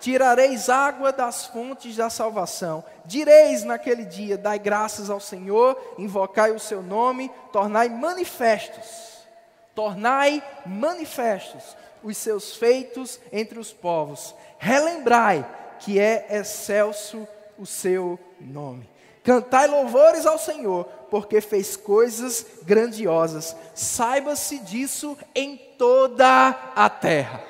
Tirareis 0.00 0.68
água 0.68 1.12
das 1.12 1.46
fontes 1.46 1.94
da 1.94 2.08
salvação. 2.08 2.82
Direis 3.04 3.62
naquele 3.62 4.04
dia: 4.04 4.38
Dai 4.38 4.58
graças 4.58 5.10
ao 5.10 5.20
Senhor, 5.20 5.78
invocai 5.98 6.50
o 6.52 6.58
seu 6.58 6.82
nome, 6.82 7.30
tornai 7.52 7.88
manifestos, 7.88 9.26
tornai 9.74 10.42
manifestos 10.64 11.76
os 12.02 12.16
seus 12.16 12.56
feitos 12.56 13.20
entre 13.30 13.58
os 13.58 13.72
povos. 13.72 14.34
Relembrai 14.58 15.46
que 15.78 15.98
é 15.98 16.26
excelso 16.30 17.28
o 17.58 17.66
seu 17.66 18.18
nome. 18.40 18.88
Cantai 19.22 19.66
louvores 19.66 20.24
ao 20.24 20.38
Senhor, 20.38 20.84
porque 21.10 21.42
fez 21.42 21.76
coisas 21.76 22.44
grandiosas. 22.62 23.54
Saiba-se 23.74 24.58
disso 24.60 25.16
em 25.34 25.56
toda 25.76 26.48
a 26.74 26.88
terra. 26.88 27.49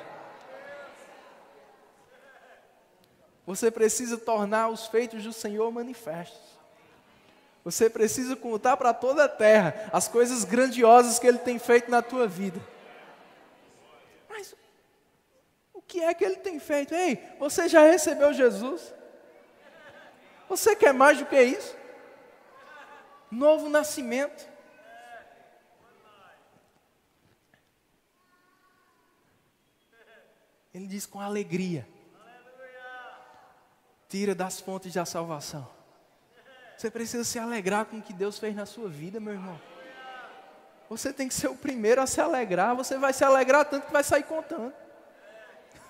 Você 3.51 3.69
precisa 3.69 4.17
tornar 4.17 4.69
os 4.69 4.87
feitos 4.87 5.25
do 5.25 5.33
Senhor 5.33 5.69
manifestos. 5.73 6.39
Você 7.65 7.89
precisa 7.89 8.33
contar 8.33 8.77
para 8.77 8.93
toda 8.93 9.25
a 9.25 9.27
terra 9.27 9.89
as 9.91 10.07
coisas 10.07 10.45
grandiosas 10.45 11.19
que 11.19 11.27
Ele 11.27 11.37
tem 11.37 11.59
feito 11.59 11.91
na 11.91 12.01
tua 12.01 12.29
vida. 12.29 12.61
Mas 14.29 14.55
o 15.73 15.81
que 15.81 15.99
é 15.99 16.13
que 16.13 16.23
Ele 16.23 16.37
tem 16.37 16.61
feito? 16.61 16.95
Ei, 16.95 17.21
você 17.37 17.67
já 17.67 17.81
recebeu 17.81 18.31
Jesus? 18.31 18.93
Você 20.47 20.73
quer 20.73 20.93
mais 20.93 21.17
do 21.17 21.25
que 21.25 21.43
isso? 21.43 21.75
Novo 23.29 23.67
nascimento. 23.67 24.49
Ele 30.73 30.87
diz 30.87 31.05
com 31.05 31.19
alegria. 31.19 31.85
Tira 34.11 34.35
das 34.35 34.59
fontes 34.59 34.93
da 34.93 35.05
salvação. 35.05 35.65
Você 36.75 36.91
precisa 36.91 37.23
se 37.23 37.39
alegrar 37.39 37.85
com 37.85 37.97
o 37.97 38.01
que 38.01 38.11
Deus 38.11 38.37
fez 38.37 38.53
na 38.53 38.65
sua 38.65 38.89
vida, 38.89 39.21
meu 39.21 39.31
irmão. 39.31 39.57
Você 40.89 41.13
tem 41.13 41.29
que 41.29 41.33
ser 41.33 41.47
o 41.47 41.55
primeiro 41.55 42.01
a 42.01 42.05
se 42.05 42.19
alegrar. 42.19 42.75
Você 42.75 42.97
vai 42.97 43.13
se 43.13 43.23
alegrar 43.23 43.63
tanto 43.63 43.85
que 43.85 43.93
vai 43.93 44.03
sair 44.03 44.23
contando. 44.23 44.73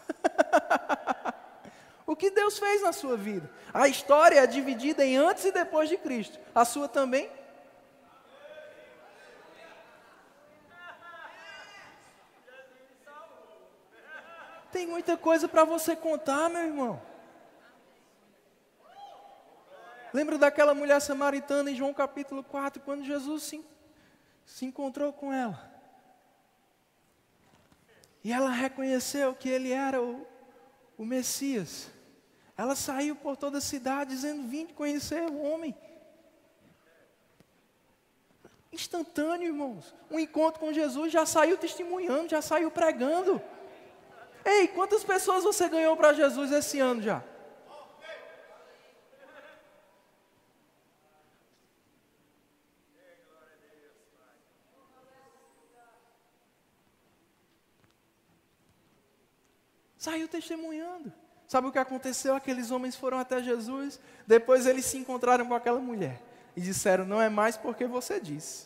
o 2.06 2.16
que 2.16 2.30
Deus 2.30 2.60
fez 2.60 2.84
na 2.84 2.94
sua 2.94 3.18
vida? 3.18 3.50
A 3.74 3.88
história 3.88 4.40
é 4.40 4.46
dividida 4.46 5.04
em 5.04 5.18
antes 5.18 5.44
e 5.46 5.52
depois 5.52 5.90
de 5.90 5.98
Cristo. 5.98 6.38
A 6.54 6.64
sua 6.64 6.88
também? 6.88 7.28
Tem 14.72 14.86
muita 14.86 15.18
coisa 15.18 15.48
para 15.48 15.64
você 15.64 15.96
contar, 15.96 16.48
meu 16.52 16.62
irmão. 16.62 17.11
Lembra 20.14 20.38
daquela 20.38 20.74
mulher 20.74 21.00
samaritana 21.00 21.72
em 21.72 21.76
João 21.76 21.94
capítulo 21.94 22.44
4, 22.44 22.82
quando 22.82 23.04
Jesus 23.04 23.44
se, 23.44 23.66
se 24.46 24.66
encontrou 24.66 25.14
com 25.14 25.32
ela? 25.32 25.72
E 28.24 28.32
ela 28.32 28.50
reconheceu 28.50 29.34
que 29.34 29.50
ele 29.50 29.72
era 29.72 30.02
o, 30.02 30.28
o 30.98 31.06
Messias. 31.06 31.90
Ela 32.58 32.76
saiu 32.76 33.16
por 33.16 33.38
toda 33.38 33.58
a 33.58 33.62
cidade 33.62 34.12
dizendo: 34.12 34.48
Vim 34.48 34.68
conhecer 34.68 35.24
o 35.24 35.42
homem. 35.42 35.76
Instantâneo, 38.72 39.48
irmãos. 39.48 39.94
Um 40.10 40.20
encontro 40.20 40.60
com 40.60 40.72
Jesus 40.72 41.12
já 41.12 41.26
saiu 41.26 41.58
testemunhando, 41.58 42.30
já 42.30 42.42
saiu 42.42 42.70
pregando. 42.70 43.42
Ei, 44.46 44.68
quantas 44.68 45.04
pessoas 45.04 45.44
você 45.44 45.68
ganhou 45.68 45.96
para 45.98 46.14
Jesus 46.14 46.52
esse 46.52 46.80
ano 46.80 47.02
já? 47.02 47.24
Saiu 60.02 60.28
testemunhando. 60.28 61.14
Sabe 61.48 61.68
o 61.68 61.72
que 61.72 61.78
aconteceu? 61.78 62.34
Aqueles 62.34 62.72
homens 62.72 62.96
foram 62.96 63.20
até 63.20 63.40
Jesus, 63.44 64.00
depois 64.26 64.66
eles 64.66 64.84
se 64.84 64.98
encontraram 64.98 65.46
com 65.46 65.54
aquela 65.54 65.80
mulher 65.80 66.20
e 66.56 66.62
disseram: 66.62 67.06
Não 67.06 67.22
é 67.22 67.30
mais 67.30 67.56
porque 67.56 67.86
você 67.86 68.20
disse, 68.20 68.66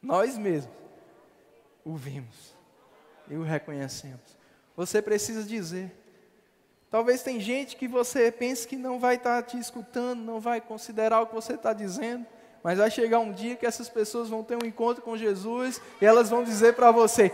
nós 0.00 0.38
mesmos 0.38 0.72
o 1.84 1.96
vimos 1.96 2.54
e 3.28 3.34
o 3.34 3.42
reconhecemos. 3.42 4.38
Você 4.76 5.02
precisa 5.02 5.42
dizer. 5.42 5.90
Talvez 6.88 7.24
tem 7.24 7.40
gente 7.40 7.74
que 7.74 7.88
você 7.88 8.30
pense 8.30 8.68
que 8.68 8.76
não 8.76 9.00
vai 9.00 9.16
estar 9.16 9.42
te 9.42 9.58
escutando, 9.58 10.20
não 10.20 10.38
vai 10.38 10.60
considerar 10.60 11.20
o 11.20 11.26
que 11.26 11.34
você 11.34 11.54
está 11.54 11.72
dizendo, 11.72 12.24
mas 12.62 12.78
vai 12.78 12.92
chegar 12.92 13.18
um 13.18 13.32
dia 13.32 13.56
que 13.56 13.66
essas 13.66 13.88
pessoas 13.88 14.28
vão 14.28 14.44
ter 14.44 14.54
um 14.54 14.64
encontro 14.64 15.02
com 15.02 15.16
Jesus 15.16 15.80
e 16.00 16.06
elas 16.06 16.30
vão 16.30 16.44
dizer 16.44 16.74
para 16.74 16.92
você: 16.92 17.32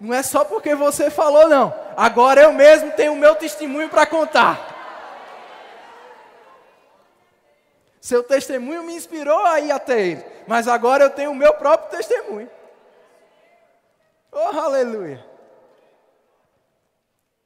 não 0.00 0.12
é 0.14 0.22
só 0.22 0.44
porque 0.44 0.74
você 0.74 1.10
falou, 1.10 1.48
não. 1.48 1.74
Agora 1.96 2.42
eu 2.42 2.52
mesmo 2.52 2.90
tenho 2.92 3.12
o 3.12 3.16
meu 3.16 3.34
testemunho 3.34 3.88
para 3.88 4.06
contar. 4.06 4.72
Seu 8.00 8.22
testemunho 8.22 8.82
me 8.82 8.94
inspirou 8.94 9.46
a 9.46 9.60
ir 9.60 9.72
até 9.72 10.00
ele, 10.00 10.24
mas 10.46 10.68
agora 10.68 11.04
eu 11.04 11.10
tenho 11.10 11.30
o 11.30 11.34
meu 11.34 11.54
próprio 11.54 11.96
testemunho. 11.96 12.50
Oh, 14.30 14.58
aleluia! 14.58 15.24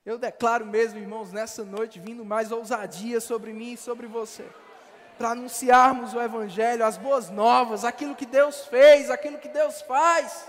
Eu 0.05 0.19
declaro 0.19 0.65
mesmo, 0.65 0.99
irmãos, 0.99 1.31
nessa 1.31 1.63
noite, 1.63 2.01
vindo 2.01 2.25
mais 2.25 2.51
ousadia 2.51 3.21
sobre 3.21 3.53
mim 3.53 3.75
e 3.75 3.77
sobre 3.77 4.07
você, 4.07 4.45
para 5.17 5.31
anunciarmos 5.31 6.15
o 6.15 6.21
Evangelho, 6.21 6.85
as 6.85 6.97
boas 6.97 7.29
novas, 7.29 7.85
aquilo 7.85 8.17
que 8.17 8.27
Deus 8.27 8.67
fez, 8.67 9.11
aquilo 9.11 9.39
que 9.39 9.49
Deus 9.49 9.83
faz 9.83 10.45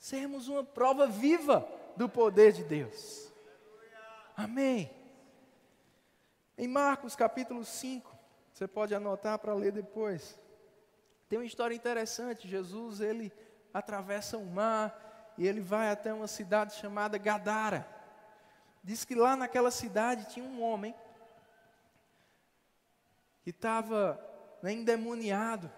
sermos 0.00 0.48
uma 0.48 0.64
prova 0.64 1.06
viva 1.06 1.68
do 1.94 2.08
poder 2.08 2.52
de 2.52 2.64
Deus. 2.64 3.30
Amém. 4.34 4.90
Em 6.56 6.66
Marcos 6.66 7.14
capítulo 7.14 7.62
5, 7.62 8.10
você 8.50 8.66
pode 8.66 8.94
anotar 8.94 9.38
para 9.38 9.52
ler 9.52 9.72
depois. 9.72 10.38
Tem 11.28 11.38
uma 11.38 11.44
história 11.44 11.74
interessante. 11.74 12.48
Jesus, 12.48 13.00
ele 13.00 13.30
atravessa 13.74 14.38
o 14.38 14.46
mar 14.46 15.34
e 15.36 15.46
ele 15.46 15.60
vai 15.60 15.90
até 15.90 16.12
uma 16.14 16.26
cidade 16.26 16.74
chamada 16.76 17.18
Gadara. 17.18 17.86
Diz 18.82 19.04
que 19.04 19.14
lá 19.14 19.36
naquela 19.36 19.70
cidade 19.70 20.30
tinha 20.32 20.44
um 20.44 20.62
homem 20.62 20.94
que 23.42 23.50
estava 23.50 24.18
né, 24.62 24.72
endemoniado, 24.72 25.70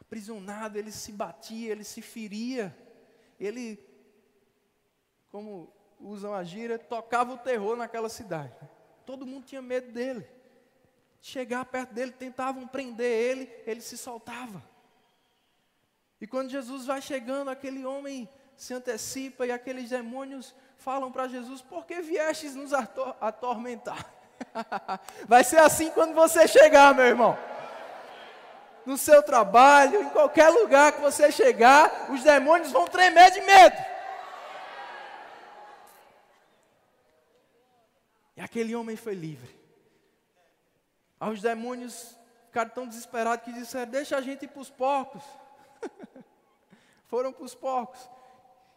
aprisionado, 0.00 0.76
ele 0.76 0.90
se 0.90 1.12
batia, 1.12 1.70
ele 1.70 1.84
se 1.84 2.02
feria 2.02 2.76
ele, 3.44 3.84
como 5.30 5.72
usam 6.00 6.34
a 6.34 6.42
gíria, 6.44 6.78
tocava 6.78 7.32
o 7.32 7.38
terror 7.38 7.76
naquela 7.76 8.08
cidade. 8.08 8.54
Todo 9.06 9.26
mundo 9.26 9.44
tinha 9.44 9.62
medo 9.62 9.92
dele. 9.92 10.26
Chegar 11.20 11.64
perto 11.64 11.94
dele, 11.94 12.12
tentavam 12.12 12.66
prender 12.66 13.10
ele, 13.10 13.50
ele 13.66 13.80
se 13.80 13.96
soltava. 13.96 14.62
E 16.20 16.26
quando 16.26 16.50
Jesus 16.50 16.86
vai 16.86 17.00
chegando, 17.00 17.50
aquele 17.50 17.84
homem 17.84 18.28
se 18.56 18.72
antecipa 18.74 19.46
e 19.46 19.52
aqueles 19.52 19.90
demônios 19.90 20.54
falam 20.76 21.10
para 21.10 21.28
Jesus: 21.28 21.62
Por 21.62 21.86
que 21.86 22.00
viestes 22.00 22.54
nos 22.54 22.72
atormentar? 22.72 24.12
vai 25.26 25.42
ser 25.42 25.58
assim 25.58 25.90
quando 25.90 26.14
você 26.14 26.46
chegar, 26.46 26.94
meu 26.94 27.06
irmão 27.06 27.53
no 28.86 28.98
seu 28.98 29.22
trabalho, 29.22 30.02
em 30.02 30.10
qualquer 30.10 30.50
lugar 30.50 30.92
que 30.92 31.00
você 31.00 31.32
chegar, 31.32 32.10
os 32.10 32.22
demônios 32.22 32.70
vão 32.70 32.86
tremer 32.86 33.30
de 33.30 33.40
medo. 33.40 33.76
E 38.36 38.40
aquele 38.40 38.74
homem 38.74 38.96
foi 38.96 39.14
livre. 39.14 39.54
Aí 41.20 41.32
os 41.32 41.40
demônios 41.40 42.16
ficaram 42.46 42.70
tão 42.70 42.86
desesperados 42.86 43.44
que 43.44 43.52
disseram: 43.52 43.90
Deixa 43.90 44.16
a 44.16 44.20
gente 44.20 44.44
ir 44.44 44.48
para 44.48 44.60
os 44.60 44.70
porcos. 44.70 45.22
Foram 47.06 47.32
para 47.32 47.44
os 47.44 47.54
porcos. 47.54 48.10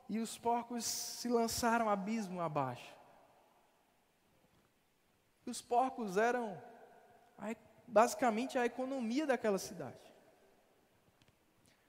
E 0.07 0.19
os 0.19 0.37
porcos 0.37 0.85
se 0.85 1.27
lançaram 1.27 1.89
abismo 1.89 2.39
abaixo. 2.39 2.95
E 5.45 5.49
os 5.49 5.61
porcos 5.61 6.17
eram 6.17 6.61
basicamente 7.87 8.57
a 8.57 8.65
economia 8.65 9.25
daquela 9.25 9.57
cidade. 9.57 9.95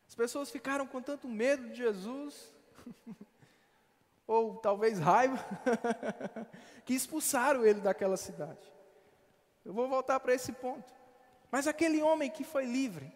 As 0.07 0.15
pessoas 0.15 0.51
ficaram 0.51 0.87
com 0.87 1.03
tanto 1.03 1.29
medo 1.29 1.69
de 1.69 1.77
Jesus, 1.77 2.55
ou 4.27 4.57
talvez 4.57 4.99
raiva, 4.99 5.45
que 6.87 6.95
expulsaram 6.95 7.67
ele 7.67 7.81
daquela 7.81 8.17
cidade. 8.17 8.73
Eu 9.65 9.75
vou 9.75 9.89
voltar 9.89 10.21
para 10.21 10.33
esse 10.33 10.53
ponto. 10.53 10.91
Mas 11.51 11.67
aquele 11.67 12.01
homem 12.01 12.31
que 12.31 12.45
foi 12.45 12.65
livre, 12.65 13.13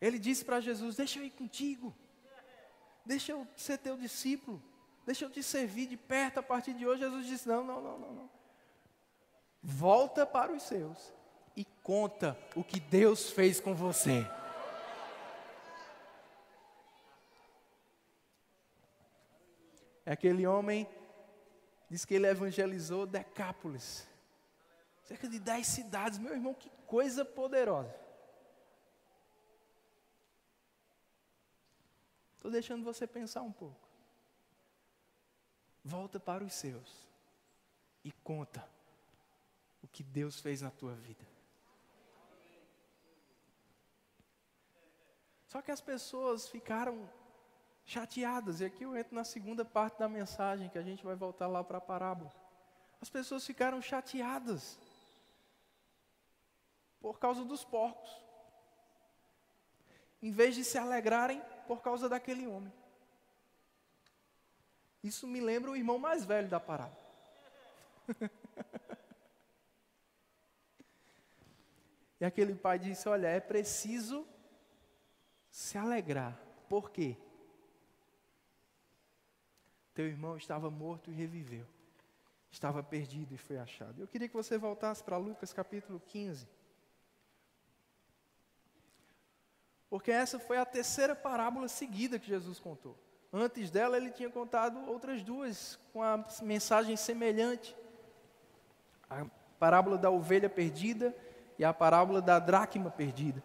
ele 0.00 0.18
disse 0.18 0.44
para 0.44 0.60
Jesus: 0.60 0.96
Deixa 0.96 1.18
eu 1.18 1.24
ir 1.24 1.30
contigo, 1.30 1.94
deixa 3.04 3.32
eu 3.32 3.46
ser 3.56 3.78
teu 3.78 3.96
discípulo, 3.96 4.62
deixa 5.06 5.24
eu 5.24 5.30
te 5.30 5.42
servir 5.42 5.86
de 5.86 5.96
perto 5.96 6.38
a 6.38 6.42
partir 6.42 6.72
de 6.74 6.86
hoje. 6.86 7.02
Jesus 7.02 7.26
disse: 7.26 7.48
Não, 7.48 7.64
não, 7.64 7.80
não, 7.80 7.98
não. 7.98 8.14
não 8.14 8.39
volta 9.62 10.26
para 10.26 10.52
os 10.52 10.62
seus 10.62 11.12
e 11.56 11.64
conta 11.82 12.38
o 12.54 12.64
que 12.64 12.80
Deus 12.80 13.30
fez 13.30 13.60
com 13.60 13.74
você. 13.74 14.26
Aquele 20.06 20.46
homem 20.46 20.88
diz 21.88 22.04
que 22.04 22.14
ele 22.14 22.26
evangelizou 22.26 23.06
Decápolis. 23.06 24.08
Cerca 25.04 25.28
de 25.28 25.38
dez 25.38 25.66
cidades, 25.66 26.18
meu 26.18 26.32
irmão, 26.32 26.54
que 26.54 26.70
coisa 26.86 27.24
poderosa. 27.24 27.94
Estou 32.34 32.50
deixando 32.50 32.84
você 32.84 33.06
pensar 33.06 33.42
um 33.42 33.52
pouco. 33.52 33.88
Volta 35.84 36.18
para 36.18 36.42
os 36.42 36.54
seus 36.54 37.08
e 38.02 38.10
conta 38.10 38.66
que 39.92 40.02
Deus 40.02 40.40
fez 40.40 40.62
na 40.62 40.70
tua 40.70 40.94
vida. 40.94 41.26
Só 45.46 45.60
que 45.60 45.70
as 45.70 45.80
pessoas 45.80 46.48
ficaram 46.48 47.10
chateadas, 47.84 48.60
e 48.60 48.64
aqui 48.64 48.84
eu 48.84 48.96
entro 48.96 49.14
na 49.14 49.24
segunda 49.24 49.64
parte 49.64 49.98
da 49.98 50.08
mensagem, 50.08 50.68
que 50.68 50.78
a 50.78 50.82
gente 50.82 51.04
vai 51.04 51.16
voltar 51.16 51.48
lá 51.48 51.64
para 51.64 51.78
a 51.78 51.80
parábola. 51.80 52.32
As 53.00 53.10
pessoas 53.10 53.44
ficaram 53.44 53.82
chateadas 53.82 54.78
por 57.00 57.18
causa 57.18 57.44
dos 57.44 57.64
porcos, 57.64 58.10
em 60.22 60.30
vez 60.30 60.54
de 60.54 60.64
se 60.64 60.78
alegrarem 60.78 61.42
por 61.66 61.82
causa 61.82 62.08
daquele 62.08 62.46
homem. 62.46 62.72
Isso 65.02 65.26
me 65.26 65.40
lembra 65.40 65.70
o 65.70 65.76
irmão 65.76 65.98
mais 65.98 66.24
velho 66.24 66.48
da 66.48 66.60
parábola. 66.60 67.00
E 72.20 72.24
aquele 72.24 72.54
pai 72.54 72.78
disse: 72.78 73.08
Olha, 73.08 73.28
é 73.28 73.40
preciso 73.40 74.26
se 75.50 75.78
alegrar. 75.78 76.38
Por 76.68 76.90
quê? 76.90 77.16
Teu 79.94 80.06
irmão 80.06 80.36
estava 80.36 80.70
morto 80.70 81.10
e 81.10 81.14
reviveu. 81.14 81.66
Estava 82.50 82.82
perdido 82.82 83.34
e 83.34 83.38
foi 83.38 83.58
achado. 83.58 84.00
Eu 84.00 84.08
queria 84.08 84.28
que 84.28 84.34
você 84.34 84.58
voltasse 84.58 85.02
para 85.02 85.16
Lucas 85.16 85.52
capítulo 85.52 86.00
15. 86.06 86.46
Porque 89.88 90.10
essa 90.10 90.38
foi 90.38 90.58
a 90.58 90.64
terceira 90.64 91.16
parábola 91.16 91.68
seguida 91.68 92.18
que 92.18 92.28
Jesus 92.28 92.60
contou. 92.60 92.96
Antes 93.32 93.70
dela, 93.70 93.96
ele 93.96 94.10
tinha 94.10 94.30
contado 94.30 94.88
outras 94.88 95.22
duas 95.22 95.78
com 95.92 96.02
a 96.02 96.24
mensagem 96.42 96.96
semelhante. 96.96 97.76
A 99.08 99.26
parábola 99.58 99.96
da 99.96 100.10
ovelha 100.10 100.48
perdida 100.48 101.14
e 101.60 101.64
a 101.64 101.74
parábola 101.74 102.22
da 102.22 102.38
dracma 102.38 102.90
perdida. 102.90 103.44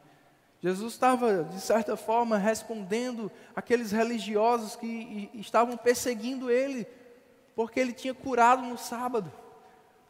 Jesus 0.62 0.94
estava, 0.94 1.44
de 1.44 1.60
certa 1.60 1.98
forma, 1.98 2.38
respondendo 2.38 3.30
aqueles 3.54 3.92
religiosos 3.92 4.78
que 4.78 5.30
estavam 5.34 5.76
perseguindo 5.76 6.50
ele, 6.50 6.88
porque 7.54 7.78
ele 7.78 7.92
tinha 7.92 8.14
curado 8.14 8.62
no 8.62 8.78
sábado. 8.78 9.30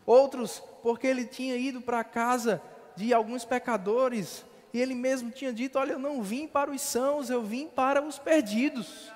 Outros, 0.05 0.61
porque 0.83 1.07
ele 1.07 1.25
tinha 1.25 1.55
ido 1.57 1.81
para 1.81 2.01
a 2.01 2.03
casa 2.03 2.61
de 2.95 3.11
alguns 3.11 3.43
pecadores, 3.43 4.45
e 4.71 4.79
ele 4.79 4.93
mesmo 4.93 5.31
tinha 5.31 5.51
dito: 5.51 5.79
Olha, 5.79 5.93
eu 5.93 5.99
não 5.99 6.21
vim 6.21 6.47
para 6.47 6.69
os 6.69 6.81
sãos, 6.81 7.31
eu 7.31 7.41
vim 7.41 7.67
para 7.67 8.03
os 8.03 8.19
perdidos. 8.19 9.11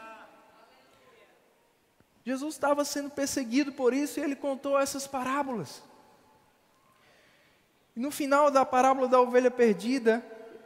Jesus 2.25 2.55
estava 2.55 2.83
sendo 2.83 3.11
perseguido 3.11 3.71
por 3.71 3.93
isso 3.93 4.19
e 4.19 4.23
ele 4.23 4.35
contou 4.35 4.79
essas 4.79 5.05
parábolas. 5.05 5.83
E 7.99 8.01
no 8.01 8.11
final 8.11 8.49
da 8.49 8.63
parábola 8.63 9.09
da 9.09 9.19
ovelha 9.19 9.51
perdida, 9.51 10.23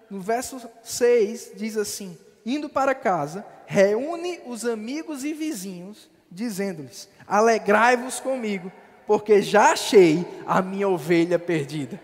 no 0.08 0.22
verso 0.22 0.62
6, 0.84 1.54
diz 1.56 1.76
assim: 1.76 2.16
Indo 2.46 2.70
para 2.70 2.94
casa, 2.94 3.44
reúne 3.66 4.40
os 4.46 4.64
amigos 4.64 5.24
e 5.24 5.34
vizinhos, 5.34 6.08
dizendo-lhes: 6.30 7.10
Alegrai-vos 7.28 8.20
comigo, 8.20 8.72
porque 9.08 9.42
já 9.42 9.72
achei 9.72 10.24
a 10.46 10.62
minha 10.62 10.88
ovelha 10.88 11.40
perdida. 11.40 12.00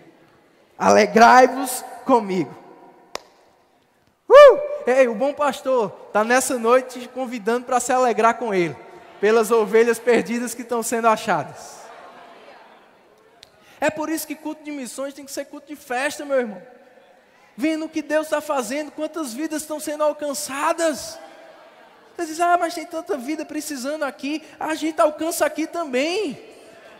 Alegrai-vos 0.76 1.86
comigo. 2.06 2.58
Uh! 4.28 4.60
Ei, 4.88 5.08
o 5.08 5.14
bom 5.14 5.32
pastor 5.32 5.96
está 6.08 6.24
nessa 6.24 6.58
noite 6.58 7.02
te 7.02 7.08
convidando 7.08 7.68
para 7.68 7.80
se 7.80 7.94
alegrar 7.94 8.40
com 8.40 8.52
ele, 8.52 8.76
pelas 9.22 9.52
ovelhas 9.52 10.00
perdidas 10.00 10.56
que 10.56 10.64
estão 10.64 10.82
sendo 10.82 11.08
achadas. 11.08 11.89
É 13.82 13.90
por 13.90 14.10
isso 14.10 14.28
que 14.28 14.36
culto 14.36 14.64
de 14.64 14.72
missões 14.72 15.14
tem 15.14 15.26
que 15.26 15.32
ser 15.32 15.46
culto 15.46 15.68
de 15.68 15.76
festa, 15.76 16.26
meu 16.26 16.40
irmão. 16.40 16.62
Vendo 17.56 17.86
o 17.86 17.90
que 17.90 18.02
Deus 18.02 18.28
está 18.28 18.42
fazendo, 18.42 18.92
quantas 18.92 19.34
vidas 19.34 19.62
estão 19.62 19.80
sendo 19.80 20.04
alcançadas. 20.04 21.20
Você 22.16 22.26
diz, 22.26 22.40
ah, 22.40 22.58
mas 22.60 22.74
tem 22.74 22.86
tanta 22.86 23.18
vida 23.18 23.46
precisando 23.46 24.04
aqui. 24.04 24.44
A 24.60 24.76
gente 24.76 25.00
alcança 25.00 25.46
aqui 25.46 25.66
também. 25.66 26.50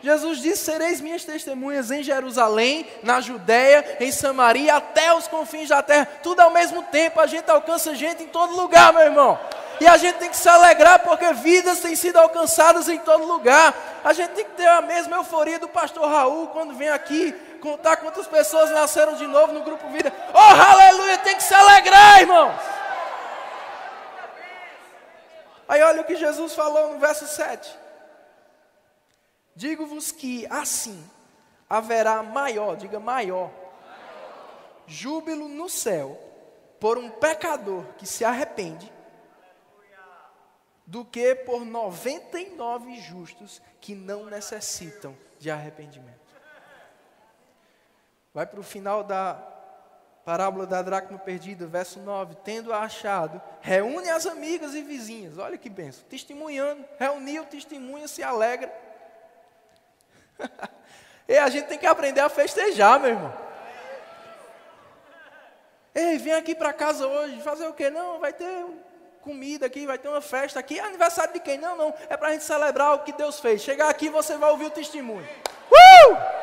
Jesus 0.02 0.40
disse: 0.42 0.64
Sereis 0.64 1.02
minhas 1.02 1.26
testemunhas 1.26 1.92
em 1.92 2.02
Jerusalém, 2.02 2.86
na 3.04 3.20
Judéia, 3.20 3.98
em 4.00 4.12
Samaria, 4.12 4.76
até 4.76 5.14
os 5.14 5.28
confins 5.28 5.70
da 5.70 5.82
terra. 5.82 6.08
Tudo 6.24 6.40
ao 6.40 6.52
mesmo 6.52 6.84
tempo. 6.84 7.20
A 7.20 7.28
gente 7.28 7.50
alcança 7.50 7.94
gente 7.94 8.24
em 8.24 8.28
todo 8.28 8.56
lugar, 8.56 8.94
meu 8.94 9.04
irmão. 9.04 9.40
E 9.80 9.88
a 9.88 9.96
gente 9.96 10.18
tem 10.18 10.30
que 10.30 10.36
se 10.36 10.50
alegrar 10.50 11.00
porque 11.00 11.32
vidas 11.34 11.80
têm 11.80 11.96
sido 11.96 12.18
alcançadas 12.18 12.90
em 12.90 13.00
todo 13.00 13.26
lugar. 13.26 13.74
A 14.04 14.12
gente 14.12 14.32
tem 14.32 14.44
que 14.44 14.52
ter 14.52 14.68
a 14.68 14.82
mesma 14.82 15.18
euforia 15.18 15.58
do 15.58 15.70
pastor 15.70 16.06
Raul 16.06 16.48
quando 16.48 16.76
vem 16.76 16.90
aqui 16.90 17.32
contar 17.62 17.98
quantas 17.98 18.28
pessoas 18.28 18.70
nasceram 18.72 19.16
de 19.16 19.26
novo 19.26 19.54
no 19.54 19.64
grupo 19.64 19.88
Vida. 19.90 20.14
Oh, 20.34 20.38
aleluia! 20.38 21.18
Tem 21.20 21.36
que 21.36 21.44
se 21.44 21.54
alegrar, 21.54 22.22
irmãos. 22.22 22.56
Aí 25.68 25.82
olha 25.82 26.02
o 26.02 26.06
que 26.06 26.16
Jesus 26.16 26.54
falou 26.54 26.94
no 26.94 27.00
verso 27.00 27.28
7. 27.28 27.78
Digo-vos 29.56 30.12
que 30.12 30.46
assim 30.50 31.02
haverá 31.70 32.24
maior, 32.24 32.76
diga 32.76 33.00
maior, 33.00 33.52
júbilo 34.88 35.48
no 35.48 35.70
céu 35.70 36.20
por 36.80 36.98
um 36.98 37.10
pecador 37.10 37.84
que 37.98 38.06
se 38.06 38.26
arrepende 38.26 38.92
do 40.90 41.06
que 41.06 41.36
por 41.36 41.64
99 41.64 42.96
justos 43.00 43.62
que 43.80 43.94
não 43.94 44.26
necessitam 44.26 45.16
de 45.38 45.52
arrependimento. 45.52 46.18
Vai 48.34 48.48
para 48.48 48.60
o 48.60 48.64
final 48.64 49.04
da 49.04 49.36
parábola 50.26 50.66
da 50.66 50.82
dracma 50.82 51.20
perdida, 51.20 51.68
verso 51.68 52.00
9: 52.00 52.38
Tendo 52.44 52.74
achado, 52.74 53.40
reúne 53.62 54.10
as 54.10 54.26
amigas 54.26 54.74
e 54.74 54.82
vizinhas, 54.82 55.38
olha 55.38 55.60
que 55.60 55.70
benção, 55.70 56.04
testemunhando, 56.10 56.84
reuniu, 56.98 57.46
testemunha, 57.46 58.08
se 58.08 58.24
alegra. 58.24 58.74
e 61.28 61.38
a 61.38 61.50
gente 61.50 61.68
tem 61.68 61.78
que 61.78 61.86
aprender 61.86 62.22
a 62.22 62.30
festejar, 62.30 63.00
meu 63.00 63.12
irmão. 63.12 63.34
Ei, 65.94 66.18
vem 66.18 66.34
aqui 66.34 66.56
para 66.56 66.74
casa 66.74 67.06
hoje, 67.06 67.42
fazer 67.42 67.68
o 67.68 67.74
quê? 67.74 67.92
Não, 67.92 68.20
vai 68.20 68.34
ter 68.34 68.66
comida 69.22 69.66
aqui, 69.66 69.86
vai 69.86 69.98
ter 69.98 70.08
uma 70.08 70.22
festa 70.22 70.60
aqui. 70.60 70.80
É 70.80 70.84
aniversário 70.84 71.34
de 71.34 71.40
quem? 71.40 71.58
Não, 71.58 71.78
não. 71.78 71.94
É 72.10 72.18
para 72.18 72.30
a 72.30 72.32
gente 72.32 72.44
celebrar 72.44 72.96
o 72.96 73.00
que 73.00 73.12
Deus 73.14 73.40
fez. 73.40 73.62
Chegar 73.62 73.90
aqui 73.90 74.10
você 74.10 74.38
vai 74.38 74.50
ouvir 74.52 74.66
o 74.66 74.72
testemunho. 74.72 75.28
Uh! 75.72 76.40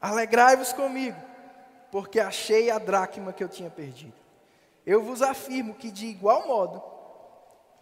Alegrai-vos 0.00 0.72
comigo, 0.72 1.16
porque 1.92 2.18
achei 2.18 2.70
a 2.70 2.78
dracma 2.78 3.32
que 3.32 3.42
eu 3.42 3.48
tinha 3.48 3.70
perdido. 3.70 4.14
Eu 4.84 5.02
vos 5.02 5.22
afirmo 5.22 5.74
que, 5.74 5.92
de 5.92 6.06
igual 6.06 6.46
modo, 6.48 6.82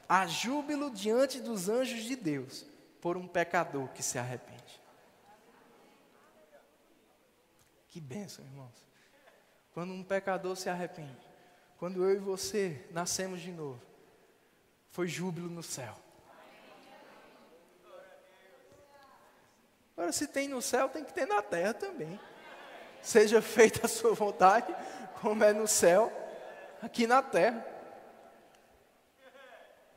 há 0.06 0.26
júbilo 0.26 0.90
diante 0.90 1.40
dos 1.40 1.68
anjos 1.68 2.02
de 2.02 2.14
Deus 2.14 2.66
por 3.00 3.16
um 3.16 3.26
pecador 3.26 3.88
que 3.88 4.02
se 4.02 4.18
arrepende. 4.18 4.79
Que 7.90 8.00
bênção, 8.00 8.44
irmãos. 8.44 8.86
Quando 9.74 9.92
um 9.92 10.04
pecador 10.04 10.56
se 10.56 10.68
arrepende, 10.68 11.18
quando 11.76 12.04
eu 12.04 12.14
e 12.14 12.18
você 12.18 12.86
nascemos 12.92 13.40
de 13.40 13.50
novo, 13.50 13.82
foi 14.90 15.08
júbilo 15.08 15.50
no 15.50 15.62
céu. 15.62 15.96
Agora, 19.96 20.12
se 20.12 20.28
tem 20.28 20.46
no 20.46 20.62
céu, 20.62 20.88
tem 20.88 21.04
que 21.04 21.12
ter 21.12 21.26
na 21.26 21.42
terra 21.42 21.74
também. 21.74 22.18
Seja 23.02 23.42
feita 23.42 23.86
a 23.86 23.88
sua 23.88 24.14
vontade, 24.14 24.74
como 25.20 25.42
é 25.42 25.52
no 25.52 25.66
céu, 25.66 26.12
aqui 26.80 27.08
na 27.08 27.20
terra. 27.20 27.66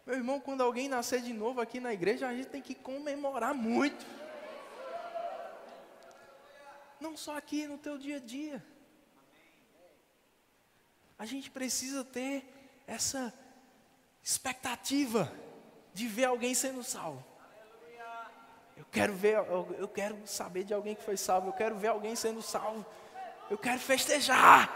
Meu 0.06 0.16
irmão, 0.16 0.40
quando 0.40 0.62
alguém 0.62 0.90
nascer 0.90 1.22
de 1.22 1.32
novo 1.32 1.62
aqui 1.62 1.80
na 1.80 1.94
igreja, 1.94 2.28
a 2.28 2.34
gente 2.34 2.50
tem 2.50 2.62
que 2.62 2.74
comemorar 2.74 3.54
muito. 3.54 4.06
Não 7.04 7.18
só 7.18 7.36
aqui 7.36 7.68
no 7.68 7.78
teu 7.78 7.98
dia 7.98 8.16
a 8.16 8.20
dia. 8.22 8.64
A 11.20 11.26
gente 11.26 11.52
precisa 11.52 12.02
ter 12.02 12.46
essa 12.88 13.34
expectativa 14.24 15.30
de 15.94 16.08
ver 16.08 16.24
alguém 16.24 16.54
sendo 16.56 16.82
salvo. 16.82 17.22
Eu 18.78 18.86
quero 18.90 19.14
ver, 19.14 19.36
eu, 19.36 19.76
eu 19.78 19.88
quero 19.90 20.26
saber 20.26 20.64
de 20.64 20.74
alguém 20.74 20.96
que 20.96 21.04
foi 21.04 21.18
salvo, 21.18 21.50
eu 21.50 21.54
quero 21.54 21.76
ver 21.76 21.90
alguém 21.90 22.16
sendo 22.16 22.42
salvo. 22.42 22.86
Eu 23.50 23.58
quero 23.58 23.82
festejar. 23.82 24.72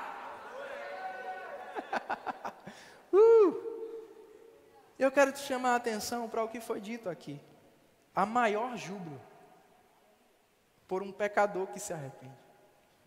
uh! 3.13 3.55
Eu 4.99 5.09
quero 5.13 5.31
te 5.31 5.39
chamar 5.39 5.71
a 5.71 5.75
atenção 5.77 6.27
para 6.27 6.43
o 6.43 6.49
que 6.49 6.59
foi 6.59 6.81
dito 6.81 7.07
aqui. 7.07 7.39
A 8.13 8.25
maior 8.25 8.75
júbilo 8.75 9.21
por 10.88 11.04
um 11.04 11.12
pecador 11.12 11.67
que 11.67 11.80
se 11.80 11.93
arrepende, 11.93 12.38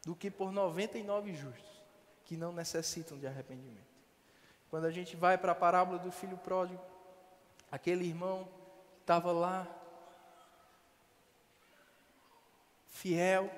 do 0.04 0.14
que 0.14 0.30
por 0.30 0.52
99 0.52 1.34
justos 1.34 1.80
que 2.24 2.36
não 2.36 2.52
necessitam 2.52 3.18
de 3.18 3.26
arrependimento. 3.26 3.90
Quando 4.68 4.84
a 4.84 4.90
gente 4.90 5.16
vai 5.16 5.36
para 5.36 5.52
a 5.52 5.54
parábola 5.54 5.98
do 5.98 6.12
filho 6.12 6.36
pródigo, 6.36 6.80
aquele 7.72 8.04
irmão 8.04 8.48
estava 9.00 9.32
lá, 9.32 9.66
fiel, 12.86 13.50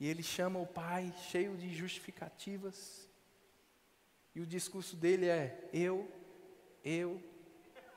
e 0.00 0.08
ele 0.08 0.22
chama 0.22 0.58
o 0.58 0.66
pai, 0.66 1.14
cheio 1.30 1.56
de 1.56 1.72
justificativas, 1.72 3.08
e 4.34 4.40
o 4.40 4.46
discurso 4.46 4.96
dele 4.96 5.28
é: 5.28 5.68
eu, 5.72 6.10
eu, 6.84 7.22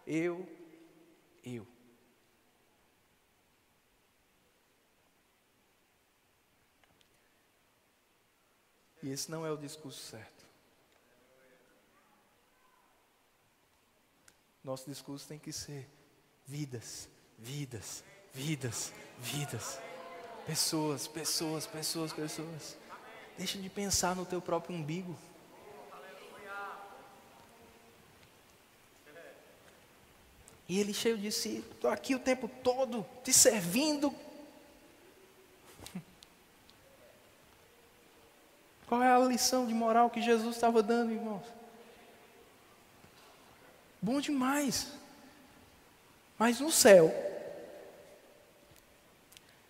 eu, 0.05 0.47
eu. 1.43 1.76
Esse 9.11 9.29
não 9.31 9.45
é 9.45 9.51
o 9.51 9.57
discurso 9.57 9.99
certo. 9.99 10.45
Nosso 14.63 14.89
discurso 14.89 15.27
tem 15.27 15.39
que 15.39 15.51
ser 15.51 15.87
vidas, 16.45 17.07
vidas, 17.37 18.03
vidas, 18.33 18.91
vidas. 19.19 19.79
Pessoas, 20.45 21.07
pessoas, 21.07 21.65
pessoas, 21.65 22.13
pessoas. 22.13 22.77
Deixa 23.37 23.57
de 23.57 23.69
pensar 23.69 24.15
no 24.15 24.25
teu 24.25 24.41
próprio 24.41 24.75
umbigo. 24.75 25.17
E 30.69 30.79
ele 30.79 30.93
cheio 30.93 31.17
de 31.17 31.31
si, 31.31 31.63
estou 31.71 31.89
aqui 31.89 32.13
o 32.13 32.19
tempo 32.19 32.49
todo, 32.61 33.05
te 33.23 33.31
servindo. 33.31 34.13
Qual 38.87 39.03
é 39.03 39.13
a 39.13 39.19
lição 39.19 39.67
de 39.67 39.73
moral 39.73 40.09
que 40.09 40.21
Jesus 40.21 40.55
estava 40.55 40.81
dando, 40.81 41.11
irmãos? 41.11 41.45
Bom 44.01 44.21
demais. 44.21 44.93
Mas 46.39 46.61
no 46.61 46.71
céu 46.71 47.13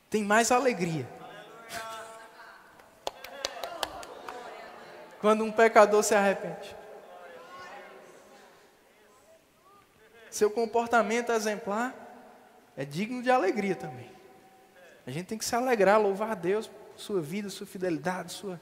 tem 0.10 0.24
mais 0.24 0.52
alegria. 0.52 1.08
Quando 5.20 5.44
um 5.44 5.52
pecador 5.52 6.04
se 6.04 6.14
arrepende. 6.14 6.76
Seu 10.30 10.52
comportamento 10.52 11.32
exemplar 11.32 11.96
é 12.76 12.86
digno 12.86 13.24
de 13.24 13.32
alegria 13.32 13.76
também. 13.76 14.12
A 15.08 15.10
gente 15.10 15.26
tem 15.26 15.38
que 15.40 15.46
se 15.46 15.56
alegrar, 15.56 16.00
louvar 16.00 16.32
a 16.32 16.36
Deus 16.36 16.68
por 16.68 17.00
sua 17.00 17.20
vida, 17.20 17.50
sua 17.50 17.66
fidelidade, 17.66 18.32
sua 18.32 18.62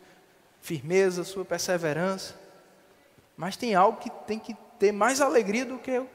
firmeza, 0.66 1.24
sua 1.24 1.46
perseverança. 1.46 2.34
Mas 3.38 3.56
tem 3.56 3.76
algo 3.76 4.00
que 4.00 4.10
tem 4.10 4.40
que 4.40 4.56
ter 4.80 4.92
mais 4.92 5.22
alegria 5.22 5.64
do 5.64 5.78
que 5.78 5.92
eu. 5.92 6.10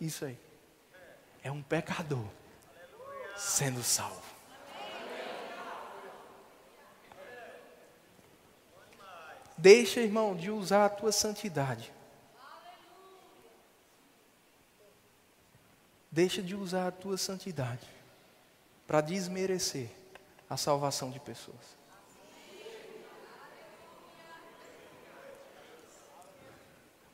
isso 0.00 0.24
aí. 0.24 0.36
É 1.42 1.50
um 1.50 1.62
pecador 1.62 2.24
sendo 3.36 3.82
salvo. 3.82 4.22
Deixa, 9.56 10.00
irmão, 10.00 10.34
de 10.34 10.50
usar 10.50 10.86
a 10.86 10.88
tua 10.88 11.12
santidade. 11.12 11.92
Deixa 16.10 16.42
de 16.42 16.56
usar 16.56 16.88
a 16.88 16.92
tua 16.92 17.16
santidade 17.16 17.86
para 18.86 19.00
desmerecer 19.00 19.88
a 20.50 20.56
salvação 20.56 21.10
de 21.10 21.20
pessoas. 21.20 21.83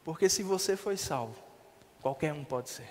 Porque 0.04 0.28
se 0.28 0.42
você 0.42 0.76
foi 0.76 0.96
salvo, 0.96 1.36
qualquer 2.00 2.32
um 2.32 2.44
pode 2.44 2.70
ser. 2.70 2.88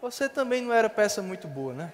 Você 0.00 0.28
também 0.28 0.62
não 0.62 0.72
era 0.72 0.88
peça 0.88 1.20
muito 1.20 1.48
boa, 1.48 1.74
né? 1.74 1.92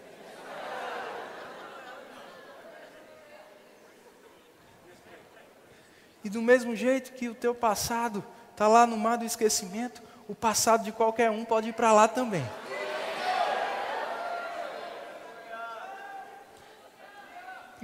E 6.22 6.30
do 6.30 6.40
mesmo 6.40 6.74
jeito 6.74 7.12
que 7.12 7.28
o 7.28 7.34
teu 7.34 7.54
passado 7.54 8.24
está 8.50 8.66
lá 8.66 8.86
no 8.86 8.96
mar 8.96 9.16
do 9.16 9.24
esquecimento, 9.24 10.02
o 10.26 10.34
passado 10.34 10.84
de 10.84 10.92
qualquer 10.92 11.30
um 11.30 11.44
pode 11.44 11.68
ir 11.68 11.72
para 11.74 11.92
lá 11.92 12.08
também. 12.08 12.44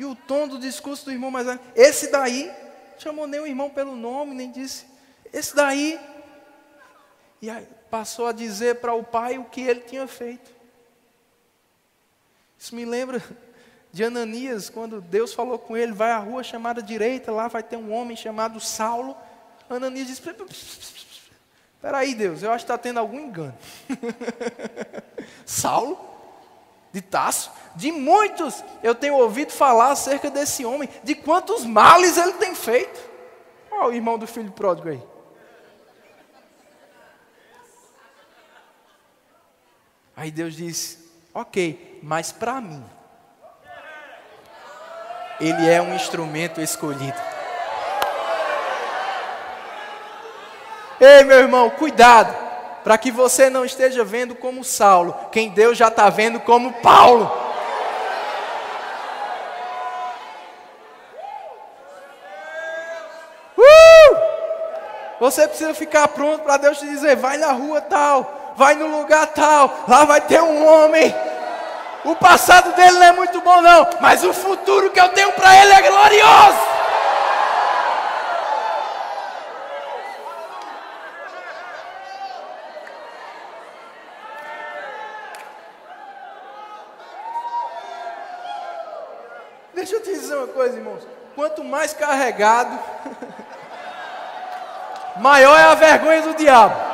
E 0.00 0.04
o 0.06 0.14
tom 0.14 0.48
do 0.48 0.58
discurso 0.58 1.04
do 1.04 1.12
irmão 1.12 1.30
mais 1.30 1.44
velho, 1.44 1.60
esse 1.76 2.10
daí, 2.10 2.50
chamou 2.98 3.26
nem 3.26 3.38
o 3.38 3.46
irmão 3.46 3.68
pelo 3.68 3.94
nome, 3.94 4.34
nem 4.34 4.50
disse, 4.50 4.86
esse 5.30 5.54
daí. 5.54 6.00
E 7.42 7.50
aí 7.50 7.68
passou 7.90 8.26
a 8.26 8.32
dizer 8.32 8.76
para 8.76 8.94
o 8.94 9.04
pai 9.04 9.36
o 9.36 9.44
que 9.44 9.60
ele 9.60 9.80
tinha 9.80 10.06
feito. 10.06 10.50
Isso 12.58 12.74
me 12.74 12.86
lembra 12.86 13.22
de 13.92 14.02
Ananias, 14.02 14.70
quando 14.70 15.02
Deus 15.02 15.34
falou 15.34 15.58
com 15.58 15.76
ele, 15.76 15.92
vai 15.92 16.12
à 16.12 16.18
rua 16.18 16.42
chamada 16.42 16.82
direita, 16.82 17.30
lá 17.30 17.48
vai 17.48 17.62
ter 17.62 17.76
um 17.76 17.92
homem 17.92 18.16
chamado 18.16 18.58
Saulo. 18.58 19.14
Ananias 19.68 20.06
disse: 20.06 20.22
Espera 21.74 21.98
aí, 21.98 22.14
Deus, 22.14 22.42
eu 22.42 22.50
acho 22.52 22.64
que 22.64 22.72
está 22.72 22.78
tendo 22.78 23.00
algum 23.00 23.20
engano. 23.20 23.58
Saulo? 25.44 26.09
De 26.92 27.00
Tasso, 27.00 27.50
de 27.76 27.92
muitos 27.92 28.64
eu 28.83 28.94
tenho 28.94 29.14
ouvido 29.14 29.53
falar 29.53 29.92
acerca 29.92 30.31
desse 30.31 30.64
homem, 30.64 30.88
de 31.03 31.14
quantos 31.14 31.64
males 31.64 32.16
ele 32.16 32.33
tem 32.35 32.55
feito. 32.55 32.98
Olha 33.70 33.88
o 33.88 33.92
irmão 33.92 34.18
do 34.18 34.26
filho 34.26 34.50
pródigo 34.50 34.88
aí. 34.88 35.03
Aí 40.16 40.31
Deus 40.31 40.55
disse: 40.55 41.11
Ok, 41.33 42.00
mas 42.03 42.33
para 42.33 42.61
mim, 42.61 42.85
ele 45.40 45.68
é 45.68 45.81
um 45.81 45.94
instrumento 45.94 46.61
escolhido. 46.61 47.18
Ei, 51.00 51.24
meu 51.24 51.38
irmão, 51.38 51.70
cuidado 51.70 52.49
para 52.82 52.96
que 52.98 53.10
você 53.10 53.50
não 53.50 53.64
esteja 53.64 54.04
vendo 54.04 54.34
como 54.34 54.64
Saulo, 54.64 55.14
quem 55.30 55.50
Deus 55.50 55.76
já 55.76 55.88
está 55.88 56.08
vendo 56.08 56.40
como 56.40 56.72
Paulo. 56.74 57.30
Uh! 63.56 64.16
Você 65.20 65.46
precisa 65.46 65.74
ficar 65.74 66.08
pronto 66.08 66.42
para 66.42 66.56
Deus 66.56 66.78
te 66.78 66.86
dizer: 66.86 67.16
vai 67.16 67.36
na 67.36 67.52
rua 67.52 67.80
tal, 67.80 68.54
vai 68.56 68.74
no 68.74 68.86
lugar 68.86 69.26
tal, 69.28 69.84
lá 69.86 70.04
vai 70.04 70.20
ter 70.20 70.40
um 70.40 70.66
homem. 70.66 71.14
O 72.04 72.16
passado 72.16 72.74
dele 72.74 72.92
não 72.92 73.02
é 73.02 73.12
muito 73.12 73.40
bom, 73.42 73.60
não, 73.60 73.86
mas 74.00 74.24
o 74.24 74.32
futuro 74.32 74.90
que 74.90 74.98
eu 74.98 75.10
tenho 75.10 75.32
para 75.32 75.54
ele 75.62 75.72
é 75.72 75.82
glorioso. 75.82 76.80
Deixa 89.74 89.94
eu 89.94 90.02
te 90.02 90.10
dizer 90.10 90.34
uma 90.36 90.46
coisa, 90.46 90.76
irmãos. 90.76 91.06
Quanto 91.34 91.60
mais 91.70 91.94
carregado, 91.94 92.76
maior 95.16 95.59
é 95.59 95.62
a 95.62 95.74
vergonha 95.74 96.22
do 96.22 96.35
diabo. 96.35 96.90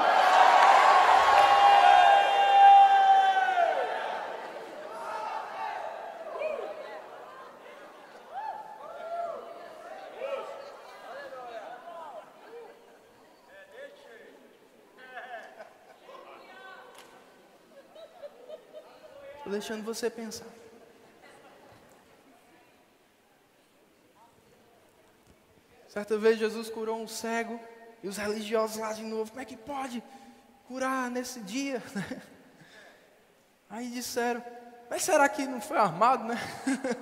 Deixando 19.47 19.85
você 19.85 20.11
pensar. 20.11 20.66
Certa 25.97 26.19
vez 26.19 26.39
Jesus 26.39 26.69
curou 26.69 27.01
um 27.01 27.09
cego 27.09 27.59
e 28.03 28.09
os 28.09 28.19
religiosos 28.19 28.77
lá 28.77 28.93
de 28.93 29.03
novo, 29.03 29.31
como 29.31 29.41
é 29.41 29.47
que 29.47 29.57
pode 29.57 30.05
curar 30.69 31.11
nesse 31.11 31.41
dia? 31.41 31.83
Aí 33.71 33.89
disseram, 33.89 34.45
mas 34.91 35.05
será 35.05 35.27
que 35.27 35.47
não 35.47 35.59
foi 35.59 35.79
armado, 35.79 36.25
né? 36.25 36.37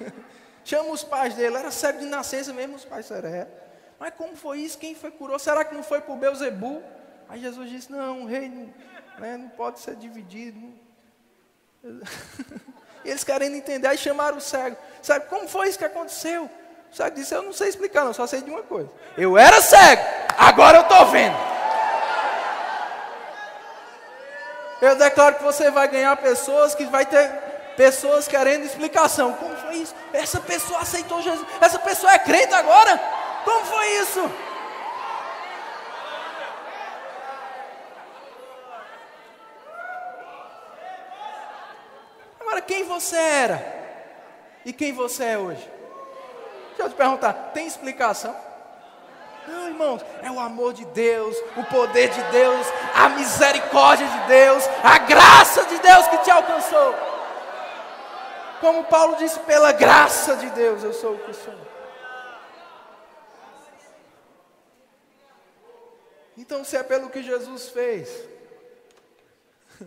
Chama 0.65 0.91
os 0.91 1.03
pais 1.03 1.35
dele, 1.35 1.57
era 1.57 1.73
cego 1.73 1.99
de 1.99 2.05
nascença 2.05 2.53
mesmo, 2.53 2.77
os 2.77 2.85
pais 2.85 3.07
disseram, 3.07 3.31
é. 3.31 3.49
Mas 3.99 4.15
como 4.15 4.37
foi 4.37 4.61
isso? 4.61 4.79
Quem 4.79 4.95
foi 4.95 5.11
curou? 5.11 5.41
Será 5.41 5.65
que 5.65 5.75
não 5.75 5.83
foi 5.83 6.01
por 6.01 6.17
Beuzebu? 6.17 6.81
Aí 7.29 7.41
Jesus 7.41 7.69
disse, 7.69 7.91
não, 7.91 8.23
o 8.23 8.27
rei 8.27 8.49
não, 8.49 8.73
né, 9.19 9.37
não 9.37 9.49
pode 9.49 9.81
ser 9.81 9.97
dividido. 9.97 10.73
eles 13.05 13.25
querendo 13.25 13.57
entender, 13.57 13.89
aí 13.89 13.99
chamaram 13.99 14.37
o 14.37 14.41
cego. 14.41 14.77
Sabe 15.03 15.27
como 15.27 15.49
foi 15.49 15.69
isso 15.69 15.79
que 15.79 15.85
aconteceu? 15.85 16.49
Cego 16.95 17.17
disse: 17.17 17.35
Eu 17.35 17.43
não 17.43 17.53
sei 17.53 17.69
explicar, 17.69 18.05
não, 18.05 18.15
só 18.15 18.27
sei 18.27 18.41
de 18.41 18.51
uma 18.51 18.63
coisa. 18.63 18.89
Eu 19.19 19.37
era 19.37 19.61
cego, 19.61 20.03
agora 20.39 20.79
eu 20.79 20.83
estou 20.83 21.07
vendo. 21.07 21.37
Eu 24.81 24.97
declaro 24.97 25.37
que 25.37 25.43
você 25.43 25.71
vai 25.71 25.89
ganhar 25.89 26.17
pessoas 26.17 26.75
que 26.75 26.85
vai 26.85 27.07
ter 27.07 27.31
pessoas 27.77 28.29
querendo 28.29 28.65
explicação. 28.65 29.33
Como 29.33 29.57
foi 29.57 29.77
isso? 29.77 29.95
Essa 30.13 30.41
pessoa 30.41 30.81
aceitou 30.81 31.23
Jesus. 31.23 31.47
Essa 31.61 31.79
pessoa 31.79 32.13
é 32.13 32.19
crente 32.19 32.55
agora? 32.55 32.99
Como 33.45 33.65
foi 33.65 33.87
isso? 33.99 34.31
Agora, 42.41 42.61
quem 42.61 42.85
você 42.85 43.17
era? 43.17 43.75
E 44.65 44.73
quem 44.73 44.93
você 44.93 45.25
é 45.25 45.39
hoje? 45.39 45.74
Deixa 46.77 46.83
eu 46.83 46.91
te 46.91 46.97
perguntar, 46.97 47.33
tem 47.55 47.67
explicação? 47.67 48.35
Não, 49.47 49.69
irmãos, 49.69 50.05
é 50.23 50.31
o 50.31 50.41
amor 50.41 50.73
de 50.73 50.85
Deus, 50.87 51.37
o 51.57 51.65
poder 51.65 52.09
de 52.09 52.23
Deus, 52.25 52.67
a 52.95 53.09
misericórdia 53.11 54.07
de 54.07 54.27
Deus, 54.27 54.65
a 54.83 54.99
graça 54.99 55.65
de 55.67 55.79
Deus 55.79 56.09
que 56.09 56.19
te 56.19 56.31
alcançou. 56.31 56.95
Como 58.61 58.85
Paulo 58.85 59.17
disse, 59.17 59.39
pela 59.41 59.73
graça 59.73 60.37
de 60.37 60.49
Deus 60.51 60.83
eu 60.83 60.93
sou 60.93 61.15
o 61.15 61.19
que 61.19 61.33
sou. 61.33 61.55
Então, 66.37 66.65
se 66.65 66.77
é 66.77 66.83
pelo 66.83 67.11
que 67.11 67.23
Jesus 67.23 67.69
fez, 67.69 68.27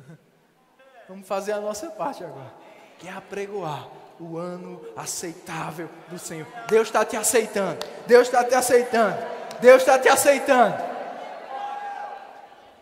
vamos 1.09 1.27
fazer 1.27 1.51
a 1.51 1.59
nossa 1.59 1.89
parte 1.89 2.23
agora, 2.23 2.53
que 2.97 3.07
é 3.07 3.11
apregoar 3.11 3.89
o 4.19 4.37
ano 4.37 4.81
aceitável 4.95 5.89
do 6.07 6.17
Senhor. 6.17 6.47
Deus 6.67 6.87
está 6.87 7.05
te 7.05 7.15
aceitando, 7.15 7.85
Deus 8.05 8.27
está 8.27 8.43
te 8.43 8.55
aceitando, 8.55 9.17
Deus 9.59 9.81
está 9.81 9.99
te 9.99 10.09
aceitando. 10.09 10.75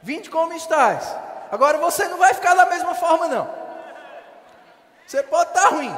Vinde 0.02 0.30
como 0.30 0.54
estás. 0.54 1.16
Agora 1.52 1.78
você 1.78 2.08
não 2.08 2.18
vai 2.18 2.34
ficar 2.34 2.54
da 2.54 2.66
mesma 2.66 2.96
forma, 2.96 3.28
não. 3.28 3.50
Você 5.06 5.22
pode 5.24 5.50
estar 5.50 5.70
tá 5.70 5.70
ruim, 5.70 5.96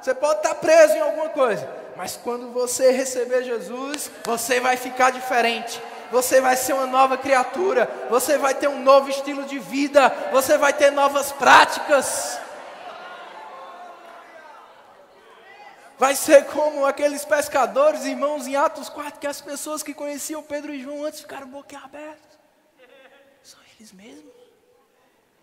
você 0.00 0.14
pode 0.14 0.38
estar 0.38 0.50
tá 0.50 0.54
preso 0.54 0.94
em 0.94 1.00
alguma 1.00 1.28
coisa, 1.28 1.68
mas 1.96 2.16
quando 2.16 2.52
você 2.52 2.90
receber 2.90 3.42
Jesus, 3.42 4.10
você 4.24 4.60
vai 4.60 4.76
ficar 4.76 5.10
diferente 5.10 5.80
você 6.10 6.40
vai 6.40 6.56
ser 6.56 6.72
uma 6.72 6.86
nova 6.86 7.16
criatura, 7.16 7.88
você 8.08 8.38
vai 8.38 8.54
ter 8.54 8.68
um 8.68 8.82
novo 8.82 9.08
estilo 9.10 9.44
de 9.44 9.58
vida, 9.58 10.12
você 10.32 10.56
vai 10.56 10.72
ter 10.72 10.90
novas 10.90 11.32
práticas. 11.32 12.35
Vai 15.98 16.14
ser 16.14 16.44
como 16.46 16.84
aqueles 16.84 17.24
pescadores, 17.24 18.04
irmãos, 18.04 18.46
em 18.46 18.54
Atos 18.54 18.88
4, 18.88 19.18
que 19.18 19.26
as 19.26 19.40
pessoas 19.40 19.82
que 19.82 19.94
conheciam 19.94 20.42
Pedro 20.42 20.74
e 20.74 20.82
João 20.82 21.04
antes 21.04 21.20
ficaram 21.20 21.48
boquiabertos. 21.48 22.38
São 23.42 23.60
eles 23.76 23.92
mesmos. 23.92 24.32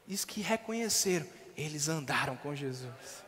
Diz 0.05 0.23
que 0.25 0.41
reconheceram, 0.41 1.25
eles 1.57 1.89
andaram 1.89 2.35
com 2.37 2.55
Jesus. 2.55 3.23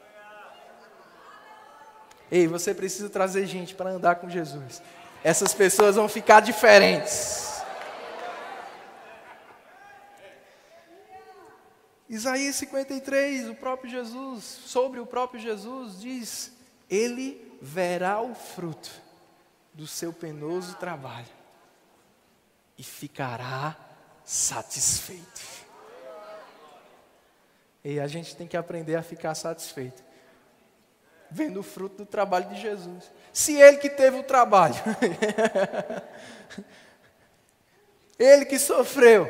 Ei, 2.32 2.48
você 2.48 2.74
precisa 2.74 3.10
trazer 3.10 3.46
gente 3.46 3.74
para 3.74 3.90
andar 3.90 4.16
com 4.16 4.30
Jesus 4.30 4.82
essas 5.26 5.56
pessoas 5.56 5.96
vão 5.96 6.08
ficar 6.08 6.40
diferentes. 6.40 7.52
Isaías 12.08 12.56
53, 12.58 13.50
o 13.50 13.56
próprio 13.56 13.90
Jesus, 13.90 14.44
sobre 14.44 15.00
o 15.00 15.06
próprio 15.08 15.42
Jesus, 15.42 16.00
diz: 16.00 16.52
Ele 16.90 17.58
verá 17.62 18.22
o 18.22 18.36
fruto 18.36 18.92
do 19.74 19.88
seu 19.88 20.14
penoso 20.14 20.76
trabalho 20.76 21.26
e 22.78 22.84
ficará 22.84 23.76
satisfeito. 24.24 25.56
E 27.84 28.00
a 28.00 28.08
gente 28.08 28.36
tem 28.36 28.48
que 28.48 28.58
aprender 28.58 28.96
a 28.96 29.04
ficar 29.04 29.36
satisfeito, 29.36 30.04
vendo 31.30 31.60
o 31.60 31.64
fruto 31.64 31.98
do 31.98 32.06
trabalho 32.06 32.50
de 32.50 32.60
Jesus. 32.60 33.12
Se 33.32 33.62
ele 33.62 33.78
que 33.78 33.90
teve 33.90 34.18
o 34.18 34.24
trabalho, 34.24 34.76
ele 38.18 38.46
que 38.46 38.58
sofreu, 38.58 39.28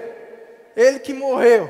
ele 0.76 1.00
que 1.00 1.14
morreu, 1.14 1.70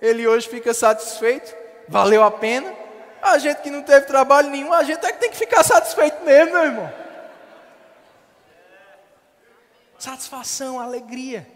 ele 0.00 0.26
hoje 0.26 0.48
fica 0.48 0.74
satisfeito, 0.74 1.54
valeu 1.88 2.24
a 2.24 2.30
pena. 2.30 2.81
A 3.22 3.38
gente 3.38 3.62
que 3.62 3.70
não 3.70 3.84
teve 3.84 4.06
trabalho 4.06 4.50
nenhum, 4.50 4.72
a 4.72 4.82
gente 4.82 5.06
é 5.06 5.12
que 5.12 5.20
tem 5.20 5.30
que 5.30 5.36
ficar 5.36 5.62
satisfeito 5.62 6.24
mesmo, 6.24 6.52
meu 6.52 6.64
irmão. 6.64 6.92
Satisfação, 9.96 10.80
alegria. 10.80 11.46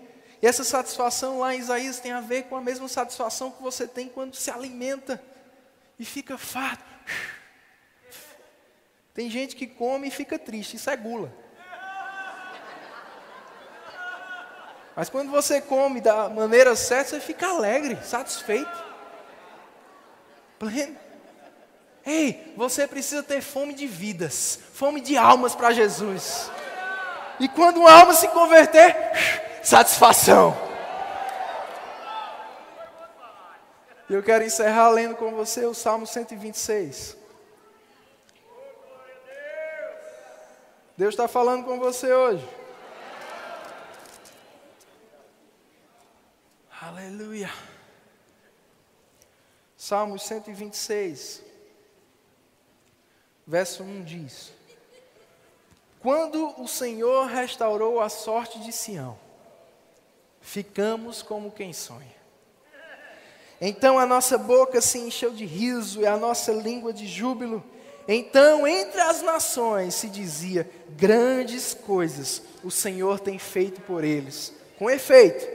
E 0.41 0.47
essa 0.47 0.63
satisfação 0.63 1.41
lá 1.41 1.53
em 1.53 1.59
Isaías 1.59 1.99
tem 1.99 2.13
a 2.13 2.21
ver 2.21 2.45
com 2.45 2.55
a 2.55 2.61
mesma 2.61 2.87
satisfação 2.87 3.51
que 3.51 3.61
você 3.61 3.89
tem 3.89 4.09
quando 4.09 4.37
se 4.37 4.49
alimenta 4.49 5.21
e 5.99 6.05
fica 6.05 6.39
farto. 6.39 6.85
Tem 9.13 9.29
gente 9.29 9.57
que 9.57 9.67
come 9.67 10.07
e 10.07 10.11
fica 10.11 10.39
triste, 10.39 10.77
isso 10.77 10.89
é 10.89 10.97
gula. 10.97 11.33
Mas 14.95 15.11
quando 15.11 15.31
você 15.31 15.61
come 15.61 16.01
da 16.01 16.29
maneira 16.29 16.77
certa, 16.77 17.11
você 17.11 17.21
fica 17.21 17.49
alegre, 17.49 17.99
satisfeito, 18.05 18.85
pleno. 20.59 21.06
Ei, 22.07 22.55
você 22.57 22.87
precisa 22.87 23.23
ter 23.23 23.40
fome 23.40 23.75
de 23.75 23.87
vidas, 23.87 24.61
fome 24.73 25.01
de 25.01 25.19
almas 25.19 25.57
para 25.57 25.73
Jesus. 25.73 26.49
E 27.40 27.49
quando 27.49 27.79
uma 27.79 27.90
alma 27.90 28.14
se 28.14 28.29
converter, 28.29 28.95
satisfação. 29.62 30.57
Eu 34.09 34.23
quero 34.23 34.45
encerrar 34.45 34.88
lendo 34.90 35.16
com 35.16 35.33
você 35.33 35.66
o 35.66 35.75
Salmo 35.75 36.07
126. 36.07 37.16
Deus 40.97 41.12
está 41.12 41.27
falando 41.27 41.64
com 41.64 41.79
você 41.79 42.12
hoje. 42.12 42.49
Aleluia. 46.81 47.51
Salmos 49.77 50.23
126, 50.23 51.42
verso 53.47 53.83
1 53.83 54.05
diz: 54.05 54.53
Quando 56.01 56.61
o 56.61 56.67
Senhor 56.67 57.27
restaurou 57.27 58.01
a 58.01 58.09
sorte 58.09 58.59
de 58.61 58.73
Sião, 58.73 59.19
ficamos 60.41 61.23
como 61.23 61.51
quem 61.51 61.73
sonha. 61.73 62.17
Então 63.61 63.99
a 63.99 64.05
nossa 64.05 64.37
boca 64.37 64.81
se 64.81 64.99
encheu 64.99 65.31
de 65.31 65.47
riso 65.47 66.03
e 66.03 66.07
a 66.07 66.17
nossa 66.17 66.53
língua 66.53 66.93
de 66.93 67.07
júbilo 67.07 67.65
então, 68.09 68.67
entre 68.67 69.01
as 69.01 69.23
nações 69.23 69.95
se 69.95 70.09
dizia: 70.09 70.69
grandes 70.97 71.75
coisas 71.75 72.43
o 72.63 72.71
Senhor 72.71 73.19
tem 73.19 73.39
feito 73.39 73.81
por 73.81 74.05
eles. 74.05 74.53
Com 74.79 74.89
efeito, 74.89 75.47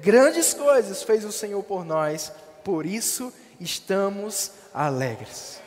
grandes 0.00 0.52
coisas 0.52 1.02
fez 1.02 1.24
o 1.24 1.32
Senhor 1.32 1.62
por 1.62 1.84
nós, 1.84 2.32
por 2.64 2.84
isso 2.84 3.32
estamos 3.60 4.50
alegres. 4.74 5.59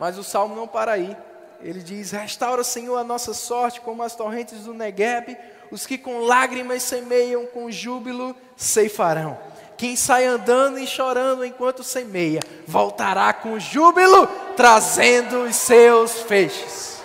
Mas 0.00 0.16
o 0.16 0.24
salmo 0.24 0.56
não 0.56 0.66
para 0.66 0.92
aí. 0.92 1.14
Ele 1.60 1.80
diz: 1.80 2.10
Restaura, 2.10 2.64
Senhor, 2.64 2.96
a 2.96 3.04
nossa 3.04 3.34
sorte 3.34 3.82
como 3.82 4.02
as 4.02 4.16
torrentes 4.16 4.60
do 4.60 4.72
Negueb, 4.72 5.36
os 5.70 5.86
que 5.86 5.98
com 5.98 6.20
lágrimas 6.20 6.82
semeiam, 6.82 7.44
com 7.44 7.70
júbilo 7.70 8.34
ceifarão. 8.56 9.38
Quem 9.76 9.94
sai 9.96 10.24
andando 10.24 10.78
e 10.78 10.86
chorando 10.86 11.44
enquanto 11.44 11.84
semeia, 11.84 12.40
voltará 12.66 13.32
com 13.34 13.60
júbilo, 13.60 14.26
trazendo 14.56 15.42
os 15.44 15.56
seus 15.56 16.22
feixes. 16.22 17.02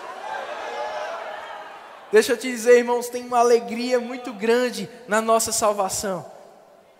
Deixa 2.11 2.31
eu 2.31 2.37
te 2.37 2.49
dizer, 2.49 2.77
irmãos, 2.77 3.09
tem 3.09 3.25
uma 3.25 3.39
alegria 3.39 3.99
muito 3.99 4.31
grande 4.31 4.89
na 5.05 5.19
nossa 5.19 5.51
salvação. 5.51 6.25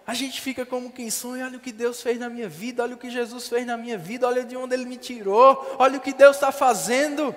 A 0.08 0.14
gente 0.14 0.40
fica 0.40 0.66
como 0.66 0.92
quem 0.92 1.10
sonha, 1.10 1.46
olha 1.46 1.58
o 1.58 1.62
que 1.62 1.72
Deus 1.72 2.02
fez 2.02 2.20
na 2.20 2.30
minha 2.30 2.48
vida, 2.48 2.84
olha 2.84 2.96
o 2.96 2.98
que 2.98 3.10
Jesus 3.10 3.48
fez 3.48 3.66
na 3.66 3.76
minha 3.76 3.98
vida, 3.98 4.28
olha 4.28 4.44
de 4.44 4.56
onde 4.56 4.76
Ele 4.76 4.86
me 4.86 4.98
tirou, 4.98 5.76
olha 5.80 5.98
o 5.98 6.02
que 6.02 6.14
Deus 6.14 6.36
está 6.36 6.52
fazendo. 6.52 7.36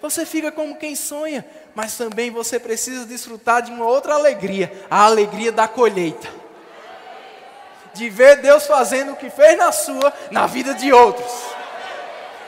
Você 0.00 0.24
fica 0.24 0.52
como 0.52 0.76
quem 0.76 0.94
sonha, 0.94 1.44
mas 1.74 1.96
também 1.96 2.30
você 2.30 2.60
precisa 2.60 3.04
desfrutar 3.04 3.62
de 3.62 3.72
uma 3.72 3.86
outra 3.86 4.14
alegria, 4.14 4.86
a 4.90 5.04
alegria 5.04 5.50
da 5.50 5.66
colheita 5.66 6.44
de 7.94 8.10
ver 8.10 8.36
Deus 8.36 8.66
fazendo 8.66 9.12
o 9.12 9.16
que 9.16 9.30
fez 9.30 9.56
na 9.56 9.72
sua, 9.72 10.12
na 10.30 10.46
vida 10.46 10.74
de 10.74 10.92
outros. 10.92 11.32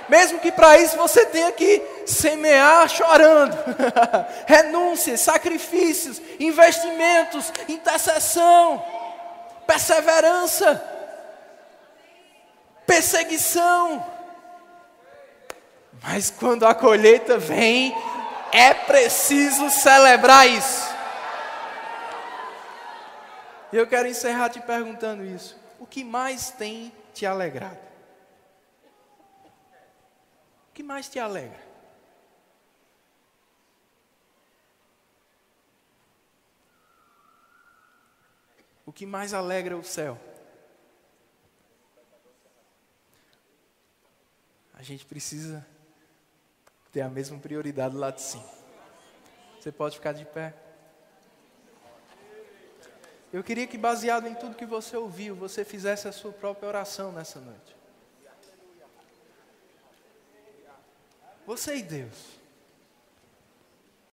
Mesmo 0.09 0.39
que 0.39 0.53
para 0.53 0.79
isso 0.79 0.97
você 0.97 1.25
tenha 1.27 1.51
que 1.51 1.83
semear 2.05 2.89
chorando, 2.89 3.57
renúncias, 4.47 5.21
sacrifícios, 5.21 6.21
investimentos, 6.39 7.53
intercessão, 7.69 8.85
perseverança, 9.67 10.83
perseguição. 12.87 14.15
Mas 16.03 16.31
quando 16.31 16.67
a 16.67 16.75
colheita 16.75 17.39
vem, 17.39 17.95
é 18.53 18.73
preciso 18.73 19.69
celebrar 19.71 20.49
isso. 20.49 20.95
E 23.73 23.77
eu 23.77 23.87
quero 23.87 24.09
encerrar 24.09 24.49
te 24.51 24.61
perguntando 24.61 25.25
isso. 25.25 25.59
O 25.79 25.87
que 25.87 26.05
mais 26.05 26.51
tem 26.51 26.93
te 27.13 27.27
alegrado? 27.27 27.79
O 30.71 30.75
que 30.75 30.83
mais 30.83 31.09
te 31.09 31.19
alegra? 31.19 31.66
Que 38.97 39.05
mais 39.05 39.35
alegra 39.35 39.77
o 39.77 39.85
céu? 39.85 40.19
A 44.73 44.83
gente 44.83 45.05
precisa 45.05 45.65
ter 46.91 47.03
a 47.03 47.09
mesma 47.11 47.39
prioridade 47.39 47.95
lá 47.95 48.11
de 48.11 48.23
cima. 48.23 48.49
Você 49.61 49.71
pode 49.71 49.97
ficar 49.97 50.13
de 50.13 50.25
pé. 50.25 50.55
Eu 53.31 53.45
queria 53.45 53.67
que, 53.67 53.77
baseado 53.77 54.29
em 54.29 54.35
tudo 54.35 54.57
que 54.57 54.65
você 54.65 54.97
ouviu, 54.97 55.35
você 55.35 55.63
fizesse 55.63 56.09
a 56.09 56.13
sua 56.13 56.33
própria 56.33 56.67
oração 56.67 57.13
nessa 57.13 57.39
noite. 57.39 57.77
Você 61.47 61.77
e 61.77 61.83
Deus. 61.83 62.39